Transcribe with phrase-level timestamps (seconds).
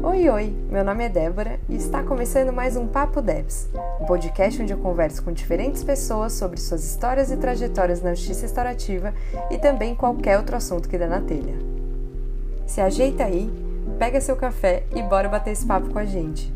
[0.00, 0.54] Oi, oi!
[0.70, 3.68] Meu nome é Débora e está começando mais um Papo Devs,
[4.00, 8.42] um podcast onde eu converso com diferentes pessoas sobre suas histórias e trajetórias na justiça
[8.42, 9.12] restaurativa
[9.50, 11.56] e também qualquer outro assunto que dê na telha.
[12.64, 13.50] Se ajeita aí,
[13.98, 16.52] pega seu café e bora bater esse papo com a gente.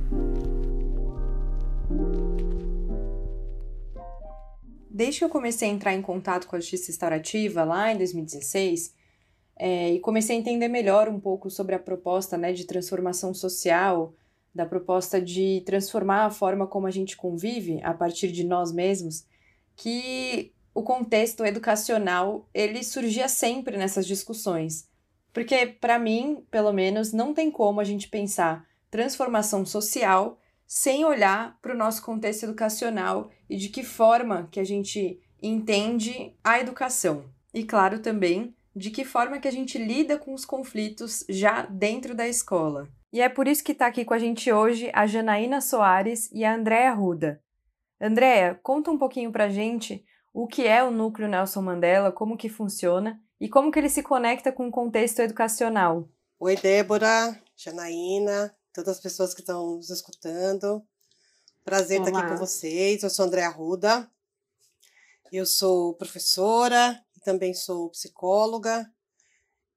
[4.89, 8.95] Desde que eu comecei a entrar em contato com a justiça restaurativa lá em 2016,
[9.65, 14.13] é, e comecei a entender melhor um pouco sobre a proposta né, de transformação social,
[14.53, 19.25] da proposta de transformar a forma como a gente convive a partir de nós mesmos,
[19.77, 24.89] que o contexto educacional ele surgia sempre nessas discussões.
[25.33, 31.57] Porque, para mim, pelo menos, não tem como a gente pensar transformação social sem olhar
[31.63, 37.27] para o nosso contexto educacional e de que forma que a gente entende a educação.
[37.55, 42.15] E, claro, também de que forma que a gente lida com os conflitos já dentro
[42.15, 42.89] da escola.
[43.13, 46.45] E é por isso que está aqui com a gente hoje a Janaína Soares e
[46.45, 47.43] a Andréa Ruda.
[48.01, 52.37] Andréa, conta um pouquinho para a gente o que é o Núcleo Nelson Mandela, como
[52.37, 56.09] que funciona e como que ele se conecta com o contexto educacional.
[56.41, 60.83] Oi, Débora, Janaína, todas as pessoas que estão nos escutando.
[61.65, 62.09] Prazer Olá.
[62.09, 63.03] estar aqui com vocês.
[63.03, 64.11] Eu sou Andréa Ruda.
[65.31, 68.91] Eu sou professora, também sou psicóloga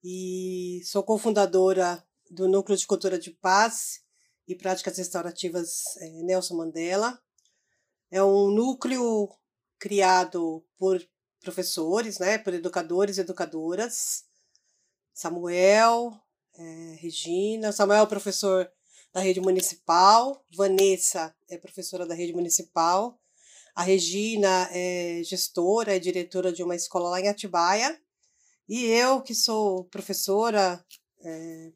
[0.03, 4.01] e sou cofundadora do Núcleo de Cultura de Paz
[4.47, 7.19] e Práticas Restaurativas é, Nelson Mandela.
[8.11, 9.29] É um núcleo
[9.79, 11.01] criado por
[11.41, 14.25] professores, né, por educadores e educadoras.
[15.13, 16.13] Samuel,
[16.55, 17.71] é, Regina.
[17.71, 18.71] Samuel é professor
[19.13, 23.19] da rede municipal, Vanessa é professora da rede municipal
[23.75, 28.01] a Regina é gestora, é diretora de uma escola lá em Atibaia.
[28.69, 30.83] E eu, que sou professora
[31.23, 31.71] é,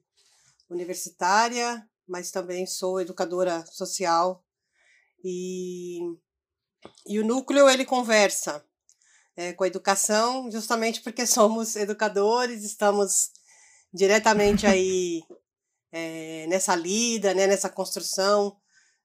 [0.69, 4.43] universitária, mas também sou educadora social.
[5.23, 5.99] E,
[7.05, 8.63] e o núcleo ele conversa
[9.35, 13.31] é, com a educação, justamente porque somos educadores, estamos
[13.93, 15.21] diretamente aí
[15.91, 18.55] é, nessa lida, né, nessa construção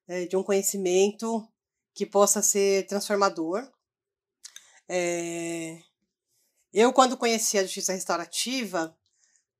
[0.06, 1.48] é, de um conhecimento
[1.94, 3.66] que possa ser transformador.
[4.88, 5.78] É...
[6.72, 8.96] Eu, quando conheci a justiça restaurativa,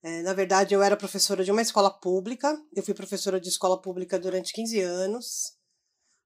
[0.03, 2.61] é, na verdade, eu era professora de uma escola pública.
[2.75, 5.57] Eu fui professora de escola pública durante 15 anos.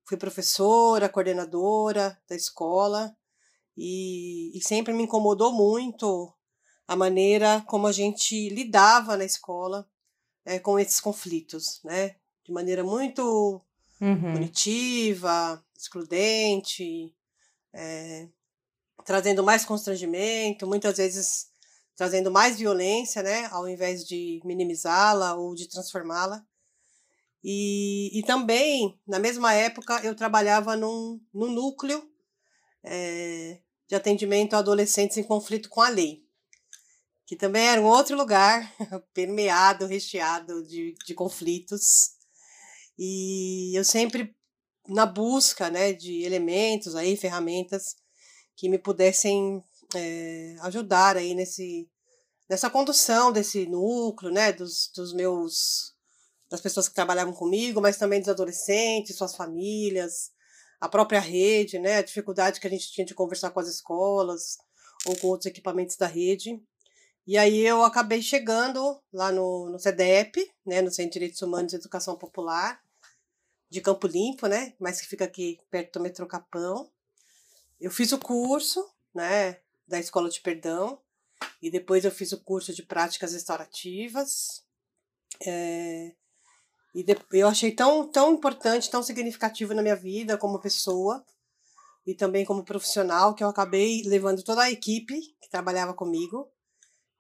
[0.05, 3.15] Fui professora, coordenadora da escola.
[3.77, 6.35] E, e sempre me incomodou muito
[6.89, 9.89] a maneira como a gente lidava na escola
[10.45, 12.17] é, com esses conflitos, né?
[12.45, 13.63] De maneira muito
[14.01, 14.33] uhum.
[14.33, 17.15] punitiva, excludente,
[17.73, 18.29] é,
[19.05, 21.49] trazendo mais constrangimento, muitas vezes
[21.97, 26.45] trazendo mais violência, né, ao invés de minimizá-la ou de transformá-la.
[27.43, 32.03] E, e também, na mesma época, eu trabalhava num, num núcleo
[32.85, 36.25] é, de atendimento a adolescentes em conflito com a lei,
[37.27, 38.73] que também era um outro lugar
[39.15, 42.18] permeado, recheado de, de conflitos.
[42.99, 44.35] E eu sempre
[44.89, 47.95] na busca né, de elementos, aí, ferramentas
[48.57, 49.63] que me pudessem
[49.95, 51.89] é, ajudar aí nesse,
[52.49, 55.95] nessa condução desse núcleo, né, dos, dos meus
[56.51, 60.31] das pessoas que trabalhavam comigo, mas também dos adolescentes, suas famílias,
[60.81, 64.57] a própria rede, né, a dificuldade que a gente tinha de conversar com as escolas
[65.05, 66.59] ou com outros equipamentos da rede.
[67.27, 71.75] E aí eu acabei chegando lá no, no CDEP, né, no Centro de Direitos Humanos
[71.75, 72.81] e Educação Popular,
[73.71, 74.75] de Campo Limpo, né?
[74.79, 76.91] Mas que fica aqui perto do metrô Capão.
[77.81, 78.85] Eu fiz o curso,
[79.15, 81.01] né, da Escola de Perdão,
[81.63, 84.65] e depois eu fiz o curso de práticas restaurativas.
[85.47, 86.15] É,
[86.95, 91.25] e de, eu achei tão, tão importante, tão significativo na minha vida como pessoa
[92.07, 96.51] e também como profissional, que eu acabei levando toda a equipe que trabalhava comigo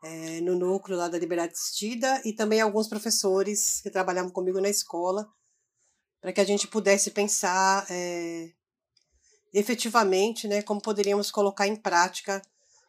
[0.02, 4.68] é, no núcleo lá da Liberdade Assistida e também alguns professores que trabalhavam comigo na
[4.68, 5.28] escola
[6.20, 8.50] para que a gente pudesse pensar é,
[9.52, 12.42] efetivamente né, como poderíamos colocar em prática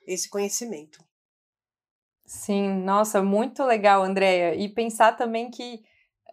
[0.07, 1.03] esse conhecimento.
[2.25, 4.55] Sim, nossa, muito legal, Andréia.
[4.55, 5.83] E pensar também que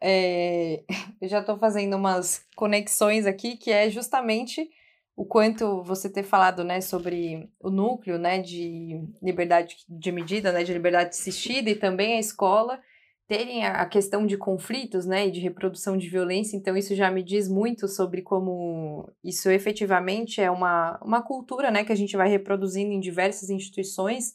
[0.02, 0.84] é,
[1.20, 4.68] eu já estou fazendo umas conexões aqui, que é justamente
[5.16, 10.62] o quanto você ter falado, né, sobre o núcleo, né, de liberdade de medida, né,
[10.62, 12.78] de liberdade assistida e também a escola,
[13.26, 17.22] terem a questão de conflitos, né, e de reprodução de violência, então isso já me
[17.22, 22.28] diz muito sobre como isso efetivamente é uma, uma cultura, né, que a gente vai
[22.28, 24.34] reproduzindo em diversas instituições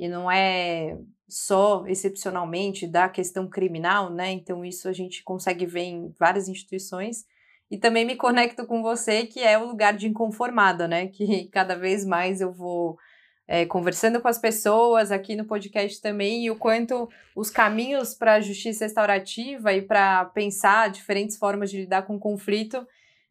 [0.00, 0.96] e não é
[1.28, 4.32] só excepcionalmente da questão criminal, né?
[4.32, 7.26] Então isso a gente consegue ver em várias instituições.
[7.70, 11.06] E também me conecto com você, que é o lugar de inconformada, né?
[11.06, 12.98] Que cada vez mais eu vou
[13.52, 18.34] é, conversando com as pessoas aqui no podcast também, e o quanto os caminhos para
[18.34, 22.86] a justiça restaurativa e para pensar diferentes formas de lidar com o conflito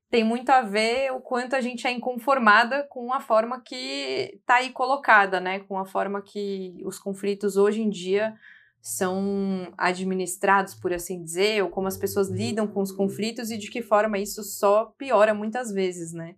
[0.10, 4.56] tem muito a ver o quanto a gente é inconformada com a forma que está
[4.56, 5.60] aí colocada, né?
[5.60, 8.36] Com a forma que os conflitos hoje em dia
[8.82, 13.70] são administrados, por assim dizer, ou como as pessoas lidam com os conflitos e de
[13.70, 16.36] que forma isso só piora muitas vezes, né?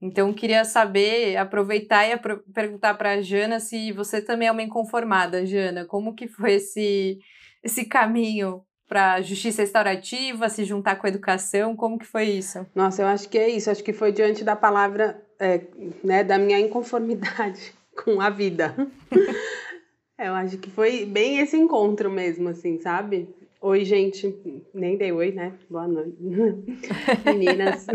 [0.00, 4.62] Então, queria saber, aproveitar e apro perguntar para a Jana se você também é uma
[4.62, 5.84] inconformada, Jana.
[5.84, 7.18] Como que foi esse,
[7.64, 11.74] esse caminho para a justiça restaurativa, se juntar com a educação?
[11.74, 12.64] Como que foi isso?
[12.74, 13.70] Nossa, eu acho que é isso.
[13.70, 15.62] Acho que foi diante da palavra, é,
[16.02, 17.72] né, da minha inconformidade
[18.04, 18.74] com a vida.
[20.16, 23.28] eu acho que foi bem esse encontro mesmo, assim, sabe?
[23.60, 24.62] Oi, gente.
[24.72, 25.52] Nem dei oi, né?
[25.68, 26.16] Boa noite.
[27.26, 27.86] Meninas,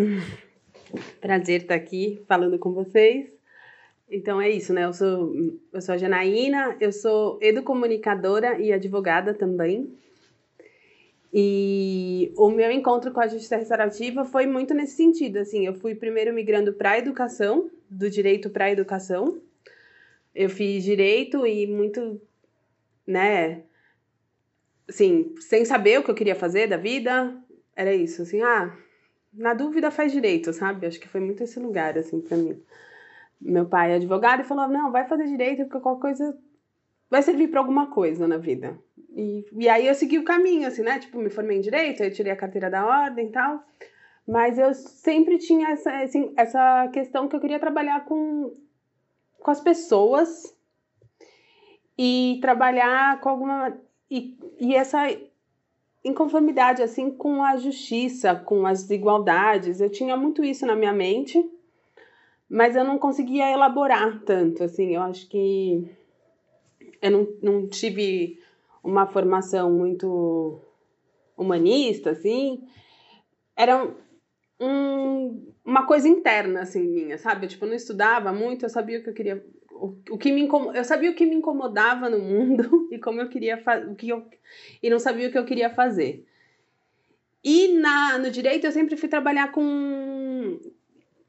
[1.19, 3.31] prazer estar aqui falando com vocês.
[4.09, 4.85] Então é isso, né?
[4.85, 5.33] Eu sou,
[5.71, 9.91] eu sou a Janaína, eu sou educomunicadora e advogada também.
[11.33, 15.95] E o meu encontro com a justiça restaurativa foi muito nesse sentido, assim, eu fui
[15.95, 19.41] primeiro migrando para a educação, do direito para a educação.
[20.35, 22.21] Eu fiz direito e muito,
[23.05, 23.63] né,
[24.87, 27.35] assim, sem saber o que eu queria fazer da vida,
[27.75, 28.77] era isso, assim, ah,
[29.33, 30.85] na dúvida faz direito, sabe?
[30.85, 32.61] Acho que foi muito esse lugar, assim, para mim.
[33.41, 36.37] Meu pai é advogado e falou: não, vai fazer direito porque qualquer coisa
[37.09, 38.77] vai servir para alguma coisa na vida.
[39.15, 40.99] E, e aí eu segui o caminho, assim, né?
[40.99, 43.63] Tipo, me formei em direito, aí tirei a carteira da ordem e tal.
[44.27, 48.55] Mas eu sempre tinha essa, assim, essa questão que eu queria trabalhar com,
[49.39, 50.55] com as pessoas
[51.97, 53.77] e trabalhar com alguma.
[54.09, 54.99] E, e essa
[56.03, 59.79] inconformidade, assim, com a justiça, com as desigualdades.
[59.79, 61.43] Eu tinha muito isso na minha mente,
[62.49, 64.95] mas eu não conseguia elaborar tanto, assim.
[64.95, 65.89] Eu acho que
[67.01, 68.39] eu não, não tive
[68.83, 70.59] uma formação muito
[71.37, 72.63] humanista, assim,
[73.55, 73.93] era
[74.59, 77.47] um, uma coisa interna, assim, minha, sabe?
[77.47, 79.45] Tipo, eu não estudava muito, eu sabia o que eu queria...
[80.09, 83.61] O, que me eu sabia o que me incomodava no mundo e como eu queria
[83.89, 84.25] o que eu
[84.81, 86.25] e não sabia o que eu queria fazer.
[87.43, 90.57] E na no direito eu sempre fui trabalhar com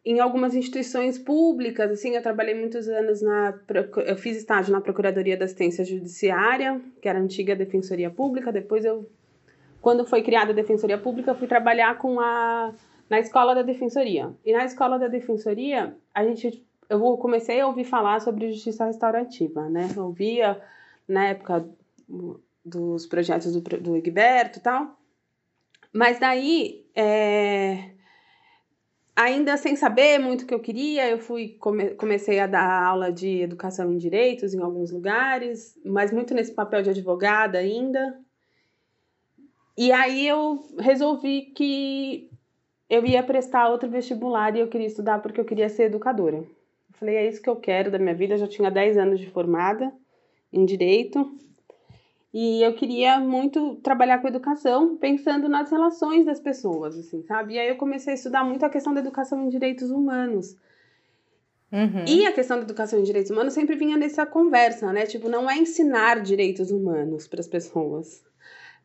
[0.05, 3.59] em algumas instituições públicas, assim, eu trabalhei muitos anos na.
[4.06, 8.53] Eu fiz estágio na Procuradoria da Assistência Judiciária, que era a antiga Defensoria Pública.
[8.53, 9.09] Depois eu,
[9.81, 12.75] quando foi criada a Defensoria Pública, eu fui trabalhar com a
[13.09, 14.31] na escola da Defensoria.
[14.45, 19.69] E na escola da Defensoria, a gente eu comecei a ouvir falar sobre justiça restaurativa,
[19.69, 19.88] né?
[19.96, 20.60] Eu ouvia
[21.08, 21.69] na época
[22.64, 24.98] dos projetos do, do Egberto e tal.
[25.92, 27.90] Mas daí, é,
[29.14, 33.12] ainda sem saber muito o que eu queria, eu fui come, comecei a dar aula
[33.12, 38.19] de educação em direitos em alguns lugares, mas muito nesse papel de advogada ainda.
[39.76, 42.31] E aí eu resolvi que
[42.88, 46.44] eu ia prestar outro vestibular e eu queria estudar porque eu queria ser educadora.
[47.05, 49.29] Falei, é isso que eu quero da minha vida, eu já tinha 10 anos de
[49.29, 49.93] formada
[50.51, 51.37] em direito.
[52.33, 57.55] E eu queria muito trabalhar com educação, pensando nas relações das pessoas, assim, sabe?
[57.55, 60.56] E aí eu comecei a estudar muito a questão da educação em direitos humanos.
[61.70, 62.06] Uhum.
[62.08, 65.05] E a questão da educação em direitos humanos sempre vinha nessa conversa, né?
[65.05, 68.25] Tipo, não é ensinar direitos humanos para as pessoas.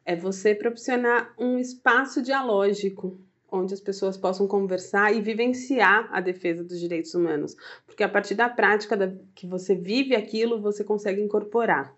[0.03, 3.17] É você proporcionar um espaço dialógico
[3.51, 7.55] onde as pessoas possam conversar e vivenciar a defesa dos direitos humanos.
[7.85, 11.95] Porque a partir da prática da, que você vive aquilo, você consegue incorporar.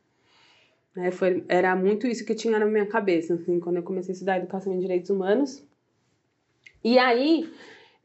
[0.95, 4.13] É, foi, era muito isso que tinha na minha cabeça, assim, quando eu comecei a
[4.13, 5.65] estudar educação em direitos humanos.
[6.83, 7.51] E aí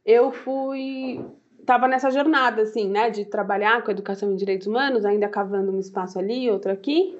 [0.04, 1.24] eu fui
[1.58, 5.80] estava nessa jornada assim, né, de trabalhar com educação em direitos humanos, ainda cavando um
[5.80, 7.18] espaço ali, outro aqui.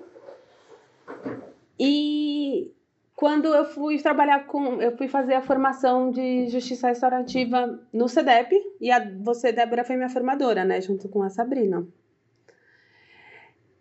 [1.78, 2.73] E
[3.16, 8.54] quando eu fui trabalhar com, eu fui fazer a formação de justiça restaurativa no CEDEP
[8.78, 11.88] e a, você, Débora, foi minha formadora, né, junto com a Sabrina.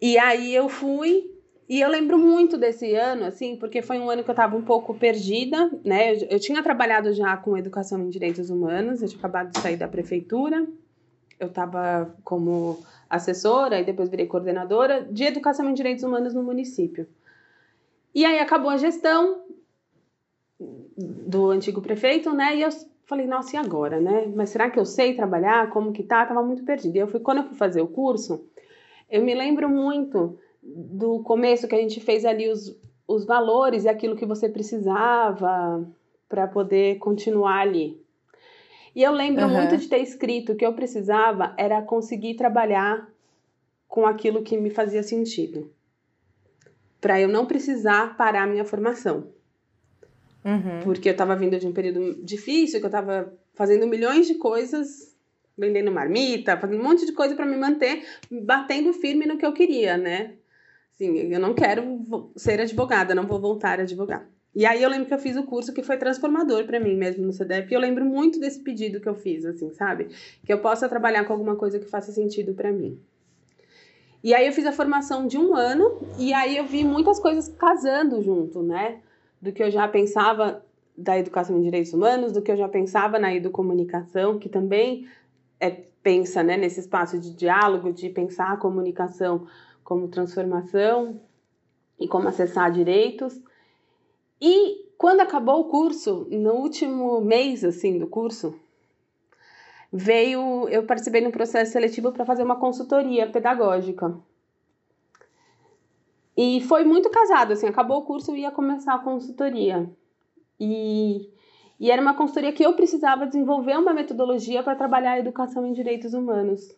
[0.02, 1.30] E aí eu fui
[1.68, 4.62] e eu lembro muito desse ano, assim, porque foi um ano que eu estava um
[4.62, 6.14] pouco perdida, né?
[6.14, 9.76] Eu, eu, tinha trabalhado já com educação em direitos humanos, eu tinha acabado de sair
[9.76, 10.66] da prefeitura,
[11.40, 17.08] eu estava como assessora e depois virei coordenadora de educação em direitos humanos no município.
[18.16, 19.44] E aí acabou a gestão
[20.58, 22.56] do antigo prefeito, né?
[22.56, 22.70] E eu
[23.04, 24.32] falei, nossa, e agora, né?
[24.34, 25.70] Mas será que eu sei trabalhar?
[25.70, 26.26] Como que tá?
[26.26, 26.98] Tava muito perdida.
[26.98, 28.46] E eu fui, quando eu fui fazer o curso,
[29.12, 32.74] eu me lembro muito do começo que a gente fez ali os,
[33.06, 35.86] os valores e aquilo que você precisava
[36.30, 38.02] para poder continuar ali.
[38.96, 39.54] E eu lembro uhum.
[39.54, 43.10] muito de ter escrito que eu precisava era conseguir trabalhar
[43.90, 45.70] com aquilo que me fazia sentido.
[47.06, 49.28] Para eu não precisar parar a minha formação.
[50.44, 50.80] Uhum.
[50.84, 55.16] Porque eu estava vindo de um período difícil, que eu estava fazendo milhões de coisas,
[55.56, 59.54] vendendo marmita, fazendo um monte de coisa para me manter batendo firme no que eu
[59.54, 60.34] queria, né?
[60.96, 64.28] Assim, eu não quero ser advogada, não vou voltar a advogar.
[64.56, 67.24] E aí eu lembro que eu fiz o curso que foi transformador para mim mesmo
[67.24, 67.72] no CDF.
[67.72, 70.08] E eu lembro muito desse pedido que eu fiz, assim, sabe?
[70.44, 73.00] Que eu possa trabalhar com alguma coisa que faça sentido para mim.
[74.26, 77.48] E aí eu fiz a formação de um ano e aí eu vi muitas coisas
[77.48, 78.98] casando junto, né?
[79.40, 80.66] Do que eu já pensava
[80.98, 85.08] da educação em direitos humanos, do que eu já pensava na educomunicação, que também
[85.60, 85.70] é,
[86.02, 89.46] pensa né, nesse espaço de diálogo, de pensar a comunicação
[89.84, 91.22] como transformação
[92.00, 93.40] e como acessar direitos.
[94.42, 98.60] E quando acabou o curso, no último mês assim do curso,
[99.96, 104.14] veio, eu participei no processo seletivo para fazer uma consultoria pedagógica.
[106.36, 109.90] E foi muito casado, assim, acabou o curso e ia começar a consultoria.
[110.60, 111.30] E,
[111.80, 115.72] e era uma consultoria que eu precisava desenvolver uma metodologia para trabalhar a educação em
[115.72, 116.76] direitos humanos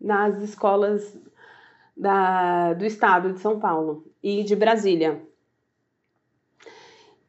[0.00, 1.16] nas escolas
[1.96, 5.22] da, do estado de São Paulo e de Brasília.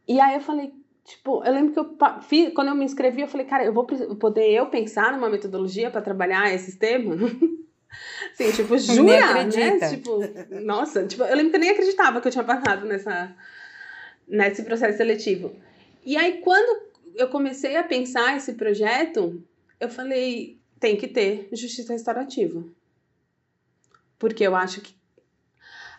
[0.08, 0.74] E aí eu falei,
[1.08, 3.86] tipo, eu lembro que eu fiz, quando eu me inscrevi, eu falei, cara, eu vou
[3.86, 7.20] poder eu pensar numa metodologia para trabalhar esses temas?
[8.36, 9.90] Sim, tipo, jura, né?
[9.90, 10.20] Tipo,
[10.62, 13.34] nossa, tipo, eu lembro que eu nem acreditava que eu tinha passado nessa,
[14.28, 15.56] nesse processo seletivo.
[16.06, 19.42] E aí, quando eu comecei a pensar esse projeto,
[19.80, 22.64] eu falei, tem que ter justiça restaurativa.
[24.20, 24.97] Porque eu acho que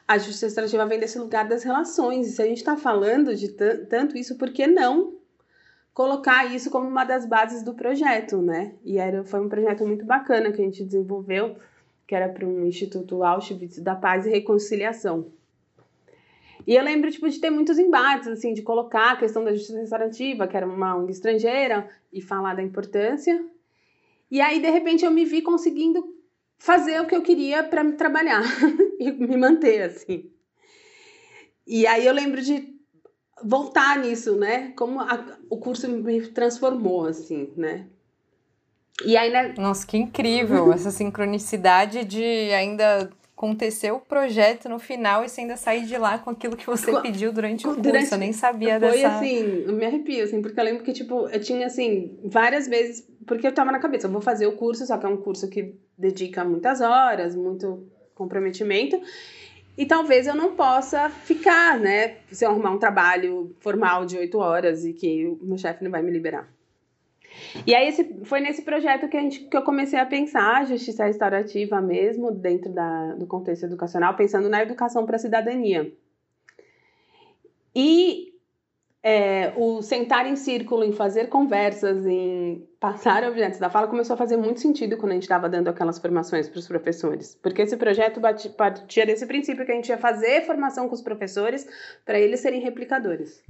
[0.08, 2.26] a justiça restaurativa vem desse lugar das relações.
[2.26, 5.18] E se a gente está falando de tanto isso, por que não
[5.92, 8.74] colocar isso como uma das bases do projeto, né?
[8.84, 11.56] E era, foi um projeto muito bacana que a gente desenvolveu,
[12.06, 15.26] que era para um Instituto Auschwitz da Paz e Reconciliação.
[16.66, 19.78] E eu lembro tipo, de ter muitos embates, assim, de colocar a questão da justiça
[19.78, 23.44] restaurativa, que era uma ONG estrangeira, e falar da importância.
[24.30, 26.17] E aí, de repente, eu me vi conseguindo
[26.58, 28.42] fazer o que eu queria para me trabalhar
[28.98, 30.30] e me manter assim.
[31.66, 32.76] E aí eu lembro de
[33.42, 34.72] voltar nisso, né?
[34.76, 37.86] Como a, o curso me transformou assim, né?
[39.04, 39.54] E aí, né?
[39.56, 45.56] Nossa, que incrível essa sincronicidade de ainda acontecer o projeto no final e você ainda
[45.56, 47.82] sair de lá com aquilo que você com, pediu durante o curso.
[47.82, 49.10] Durante, eu nem sabia foi dessa...
[49.10, 52.66] Foi assim, eu me arrepio, assim, porque eu lembro que, tipo, eu tinha, assim, várias
[52.66, 53.06] vezes...
[53.24, 55.48] Porque eu tava na cabeça, eu vou fazer o curso, só que é um curso
[55.48, 59.00] que dedica muitas horas, muito comprometimento.
[59.76, 62.16] E talvez eu não possa ficar, né?
[62.32, 65.90] Se eu arrumar um trabalho formal de oito horas e que o meu chefe não
[65.90, 66.48] vai me liberar.
[67.66, 70.64] E aí esse, foi nesse projeto que, a gente, que eu comecei a pensar a
[70.64, 75.92] justiça restaurativa mesmo, dentro da, do contexto educacional, pensando na educação para a cidadania.
[77.74, 78.34] E
[79.02, 84.16] é, o sentar em círculo, em fazer conversas, em passar objetos da fala, começou a
[84.16, 87.38] fazer muito sentido quando a gente estava dando aquelas formações para os professores.
[87.40, 88.20] Porque esse projeto
[88.56, 91.66] partia desse princípio que a gente ia fazer formação com os professores
[92.04, 93.42] para eles serem replicadores.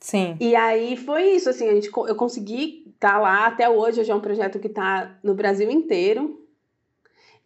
[0.00, 0.36] Sim.
[0.38, 4.10] E aí foi isso, assim, a gente, eu consegui estar tá lá, até hoje, hoje
[4.10, 6.44] é um projeto que está no Brasil inteiro,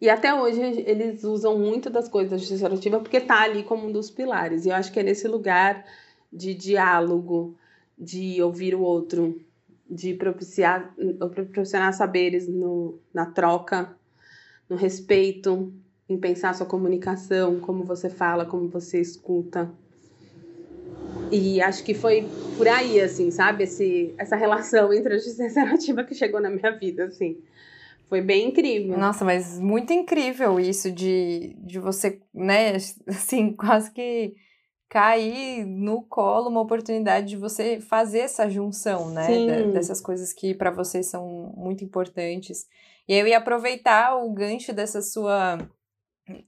[0.01, 3.91] e até hoje eles usam muito das coisas da justiça porque está ali como um
[3.91, 4.65] dos pilares.
[4.65, 5.85] E eu acho que é nesse lugar
[6.31, 7.55] de diálogo,
[7.97, 9.41] de ouvir o outro,
[9.89, 10.93] de propiciar,
[11.33, 13.95] proporcionar saberes no, na troca,
[14.69, 15.73] no respeito,
[16.07, 19.71] em pensar sua comunicação, como você fala, como você escuta.
[21.31, 23.63] E acho que foi por aí, assim, sabe?
[23.63, 27.37] Esse, essa relação entre a justiça narrativa que chegou na minha vida, assim.
[28.07, 28.97] Foi bem incrível.
[28.97, 32.75] Nossa, mas muito incrível isso de, de você, né,
[33.07, 34.35] assim, quase que
[34.89, 39.27] cair no colo uma oportunidade de você fazer essa junção, né?
[39.71, 42.67] Dessas coisas que para você são muito importantes.
[43.07, 45.59] E eu ia aproveitar o gancho dessa sua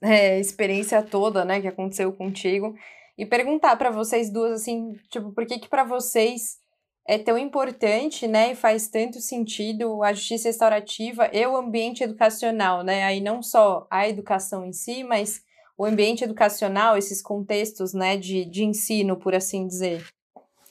[0.02, 2.76] é, experiência toda, né, que aconteceu contigo
[3.18, 6.60] e perguntar para vocês duas assim, tipo, por que que para vocês
[7.08, 12.84] é tão importante, né, e faz tanto sentido a justiça restaurativa e o ambiente educacional,
[12.84, 13.04] né?
[13.04, 15.42] Aí não só a educação em si, mas
[15.82, 20.08] o ambiente educacional, esses contextos, né, de, de ensino, por assim dizer.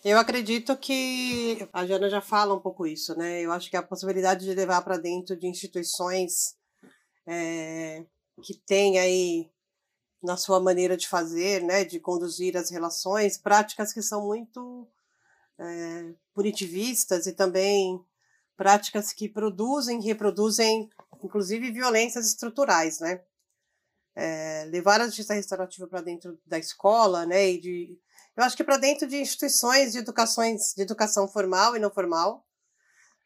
[0.05, 3.40] Eu acredito que a Jana já fala um pouco isso, né?
[3.40, 6.55] Eu acho que a possibilidade de levar para dentro de instituições
[7.26, 8.05] é,
[8.40, 9.50] que têm aí
[10.23, 14.87] na sua maneira de fazer, né, de conduzir as relações, práticas que são muito
[15.59, 18.00] é, punitivistas e também
[18.57, 20.88] práticas que produzem, reproduzem,
[21.21, 23.21] inclusive, violências estruturais, né?
[24.23, 27.99] É, levar a justiça restaurativa para dentro da escola, né, e de,
[28.37, 32.45] eu acho que para dentro de instituições de, educações, de educação formal e não formal,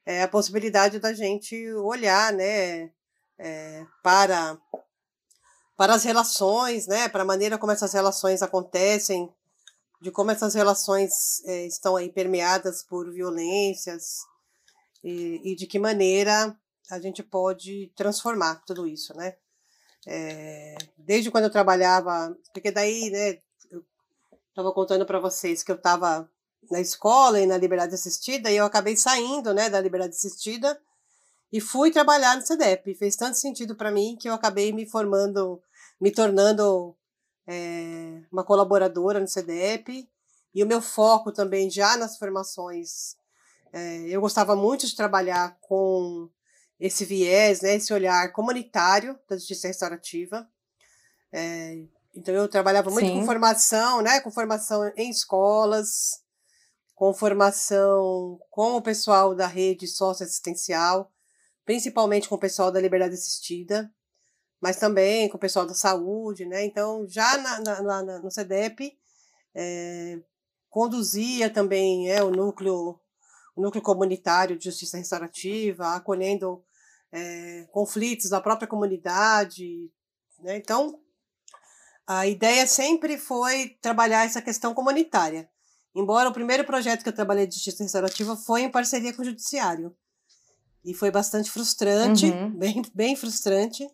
[0.07, 2.93] é a possibilidade da gente olhar, né,
[3.39, 4.57] é, para
[5.77, 9.29] para as relações, né, para a maneira como essas relações acontecem,
[10.01, 14.21] de como essas relações é, estão aí permeadas por violências
[15.03, 16.57] e, e, de que maneira
[16.91, 19.35] a gente pode transformar tudo isso, né?
[20.07, 23.39] É, desde quando eu trabalhava, porque daí, né,
[23.71, 23.83] eu
[24.49, 26.29] estava contando para vocês que eu estava
[26.71, 30.79] na escola e na liberdade assistida e eu acabei saindo, né, da liberdade assistida
[31.55, 32.97] e fui trabalhar no CDEP.
[32.97, 35.63] Fez tanto sentido para mim que eu acabei me formando,
[36.01, 36.97] me tornando
[37.47, 40.09] é, uma colaboradora no CDEP.
[40.53, 43.17] E o meu foco também já nas formações.
[43.73, 46.29] É, eu gostava muito de trabalhar com
[46.78, 50.49] esse viés, né, esse olhar comunitário da justiça restaurativa.
[51.33, 53.21] É, então eu trabalhava muito Sim.
[53.21, 56.23] com formação, né, com formação em escolas,
[56.95, 61.11] com formação com o pessoal da rede socioassistencial,
[61.64, 63.93] principalmente com o pessoal da liberdade assistida,
[64.61, 66.64] mas também com o pessoal da saúde, né?
[66.64, 68.97] Então, já na, na, na no CEDEP,
[69.54, 70.19] é,
[70.71, 72.99] conduzia também é, o núcleo
[73.63, 76.63] núcleo comunitário de justiça restaurativa, acolhendo
[77.13, 79.91] é, conflitos da própria comunidade.
[80.41, 80.57] Né?
[80.57, 81.01] Então,
[82.07, 85.49] a ideia sempre foi trabalhar essa questão comunitária.
[85.95, 89.25] Embora o primeiro projeto que eu trabalhei de justiça restaurativa foi em parceria com o
[89.25, 89.97] judiciário.
[90.85, 92.51] E foi bastante frustrante, uhum.
[92.59, 93.87] bem, bem frustrante,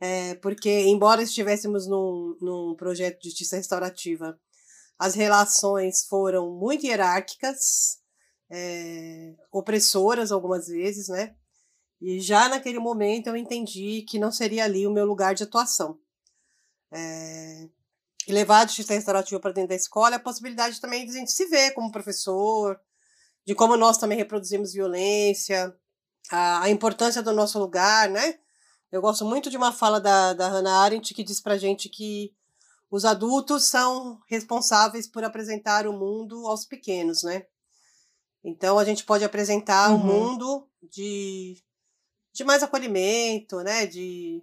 [0.00, 4.38] é, porque, embora estivéssemos num, num projeto de justiça restaurativa,
[4.98, 7.99] as relações foram muito hierárquicas,
[8.50, 11.34] é, opressoras algumas vezes, né?
[12.00, 15.98] E já naquele momento eu entendi que não seria ali o meu lugar de atuação.
[16.92, 17.68] É,
[18.26, 21.14] e levar a justiça restaurativa para dentro da escola é a possibilidade também de a
[21.14, 22.80] gente se ver como professor,
[23.46, 25.74] de como nós também reproduzimos violência,
[26.30, 28.38] a, a importância do nosso lugar, né?
[28.90, 32.34] Eu gosto muito de uma fala da, da Hannah Arendt que diz pra gente que
[32.90, 37.46] os adultos são responsáveis por apresentar o mundo aos pequenos, né?
[38.42, 39.96] Então a gente pode apresentar uhum.
[39.96, 41.62] um mundo de,
[42.32, 43.86] de mais acolhimento, né?
[43.86, 44.42] De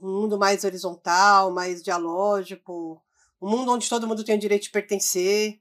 [0.00, 3.02] um mundo mais horizontal, mais dialógico,
[3.40, 5.60] um mundo onde todo mundo tem o direito de pertencer.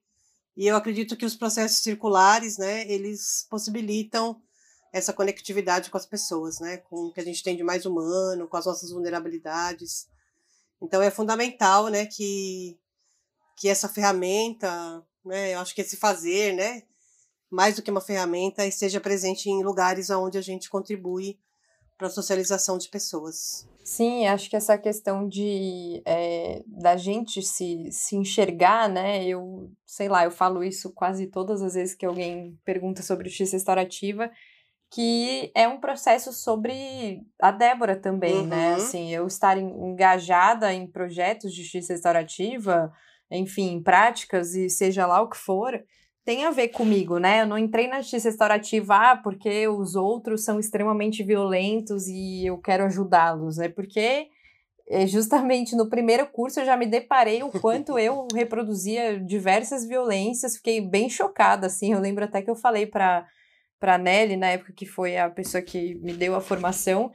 [0.57, 4.41] E eu acredito que os processos circulares, né, eles possibilitam
[4.91, 6.77] essa conectividade com as pessoas, né?
[6.77, 10.07] Com o que a gente tem de mais humano, com as nossas vulnerabilidades.
[10.81, 12.79] Então é fundamental, né, que,
[13.57, 16.83] que essa ferramenta, né, eu acho que esse fazer, né,
[17.49, 21.37] mais do que uma ferramenta, esteja presente em lugares onde a gente contribui
[21.97, 23.67] para a socialização de pessoas.
[23.83, 29.25] Sim, acho que essa questão de é, da gente se, se enxergar, né?
[29.25, 33.57] Eu sei lá, eu falo isso quase todas as vezes que alguém pergunta sobre justiça
[33.57, 34.31] restaurativa,
[34.91, 38.47] que é um processo sobre a Débora também, né, uhum.
[38.47, 38.73] né?
[38.75, 42.93] Assim, eu estar engajada em projetos de justiça restaurativa,
[43.29, 45.83] enfim, práticas e seja lá o que for,
[46.29, 47.41] tem a ver comigo, né?
[47.41, 52.55] Eu não entrei na justiça restaurativa ah, porque os outros são extremamente violentos e eu
[52.59, 53.67] quero ajudá-los, né?
[53.67, 54.27] Porque
[54.87, 60.57] eh, justamente no primeiro curso eu já me deparei o quanto eu reproduzia diversas violências,
[60.57, 61.93] fiquei bem chocada, assim.
[61.93, 63.25] Eu lembro até que eu falei para
[63.79, 67.11] para Nelly, na época que foi a pessoa que me deu a formação,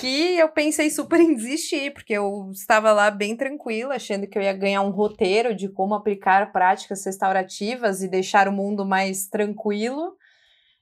[0.00, 4.42] que eu pensei super em desistir, porque eu estava lá bem tranquila, achando que eu
[4.42, 10.16] ia ganhar um roteiro de como aplicar práticas restaurativas e deixar o mundo mais tranquilo.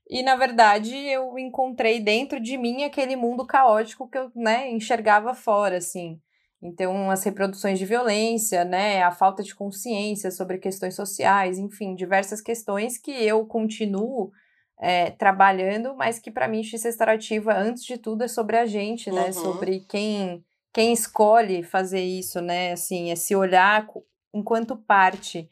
[0.08, 5.34] E na verdade eu encontrei dentro de mim aquele mundo caótico que eu, né, enxergava
[5.34, 6.20] fora, assim.
[6.62, 12.40] Então, as reproduções de violência, né, a falta de consciência sobre questões sociais, enfim, diversas
[12.40, 14.32] questões que eu continuo
[14.80, 19.10] é, trabalhando, mas que para mim justiça restaurativa, antes de tudo, é sobre a gente,
[19.10, 19.26] né?
[19.26, 19.32] Uhum.
[19.32, 22.72] Sobre quem, quem escolhe fazer isso, né?
[22.72, 23.86] Assim, é se olhar
[24.32, 25.48] enquanto parte.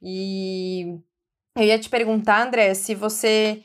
[0.00, 0.98] E
[1.56, 3.62] eu ia te perguntar, André, se você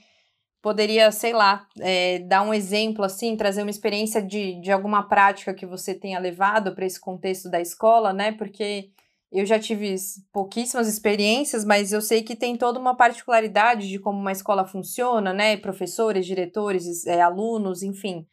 [0.62, 5.54] poderia, sei lá, é, dar um exemplo, assim, trazer uma experiência de, de alguma prática
[5.54, 8.32] que você tenha levado para esse contexto da escola, né?
[8.32, 8.91] Porque
[9.32, 9.96] eu já tive
[10.34, 15.32] pouquíssimas experiências, mas eu sei que tem toda uma particularidade de como uma escola funciona,
[15.32, 15.56] né?
[15.56, 18.28] Professores, diretores, é, alunos, enfim.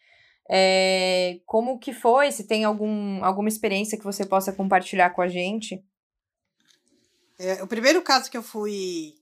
[0.51, 2.33] É, como que foi?
[2.33, 5.85] Se tem algum, alguma experiência que você possa compartilhar com a gente?
[7.39, 9.15] É, o primeiro caso que eu fui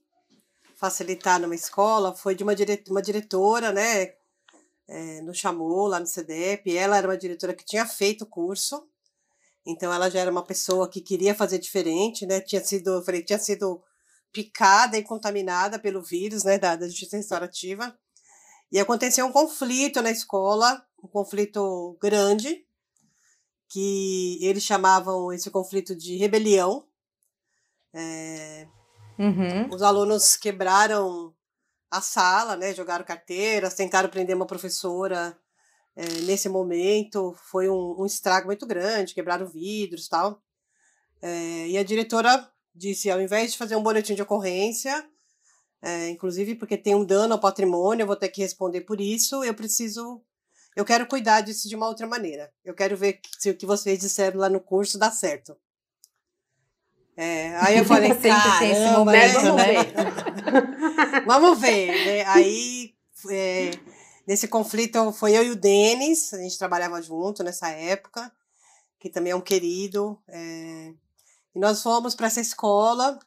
[0.77, 4.13] facilitar numa escola foi de uma, dire uma diretora, né?
[4.87, 6.75] É, nos chamou lá no CDEP.
[6.75, 8.87] Ela era uma diretora que tinha feito o curso,
[9.67, 12.39] então ela já era uma pessoa que queria fazer diferente, né?
[12.39, 13.83] Tinha sido, eu falei, tinha sido
[14.31, 16.57] picada e contaminada pelo vírus, né?
[16.57, 17.93] Da, da justiça restaurativa.
[18.71, 22.65] E aconteceu um conflito na escola, um conflito grande,
[23.69, 26.87] que eles chamavam esse conflito de rebelião.
[27.93, 28.67] É,
[29.19, 29.73] uhum.
[29.73, 31.33] Os alunos quebraram
[31.91, 35.37] a sala, né, jogaram carteiras, tentaram prender uma professora
[35.97, 37.35] é, nesse momento.
[37.49, 40.39] Foi um, um, estrago muito grande, quebraram vidros tal.
[41.19, 45.03] É, e a diretora disse, ao invés de fazer um boletim de ocorrência,
[45.81, 49.43] é, inclusive porque tem um dano ao patrimônio, eu vou ter que responder por isso,
[49.43, 50.21] eu preciso,
[50.75, 52.51] eu quero cuidar disso de uma outra maneira.
[52.63, 55.57] Eu quero ver se o que vocês disseram lá no curso dá certo.
[57.61, 59.73] Aí eu falei, caramba, momento, vamos né?
[59.73, 61.25] ver.
[61.25, 62.23] vamos ver, né?
[62.27, 62.93] Aí,
[64.27, 68.29] nesse conflito, foi eu e o Denis, a gente trabalhava junto nessa época,
[68.99, 70.21] que também é um querido.
[70.27, 70.93] É,
[71.55, 73.17] e nós fomos para essa escola,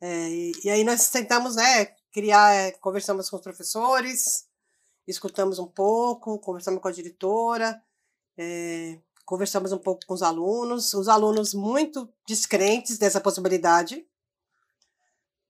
[0.00, 4.46] é, e, e, aí nós tentamos, né, criar, é, conversamos com os professores,
[5.06, 7.82] escutamos um pouco, conversamos com a diretora,
[8.36, 14.06] é, conversamos um pouco com os alunos, os alunos muito descrentes dessa possibilidade,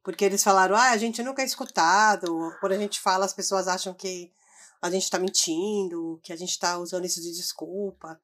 [0.05, 3.67] porque eles falaram, ah, a gente nunca é escutado, quando a gente fala as pessoas
[3.67, 4.33] acham que
[4.83, 8.21] a gente está mentindo, que a gente está usando isso de desculpa.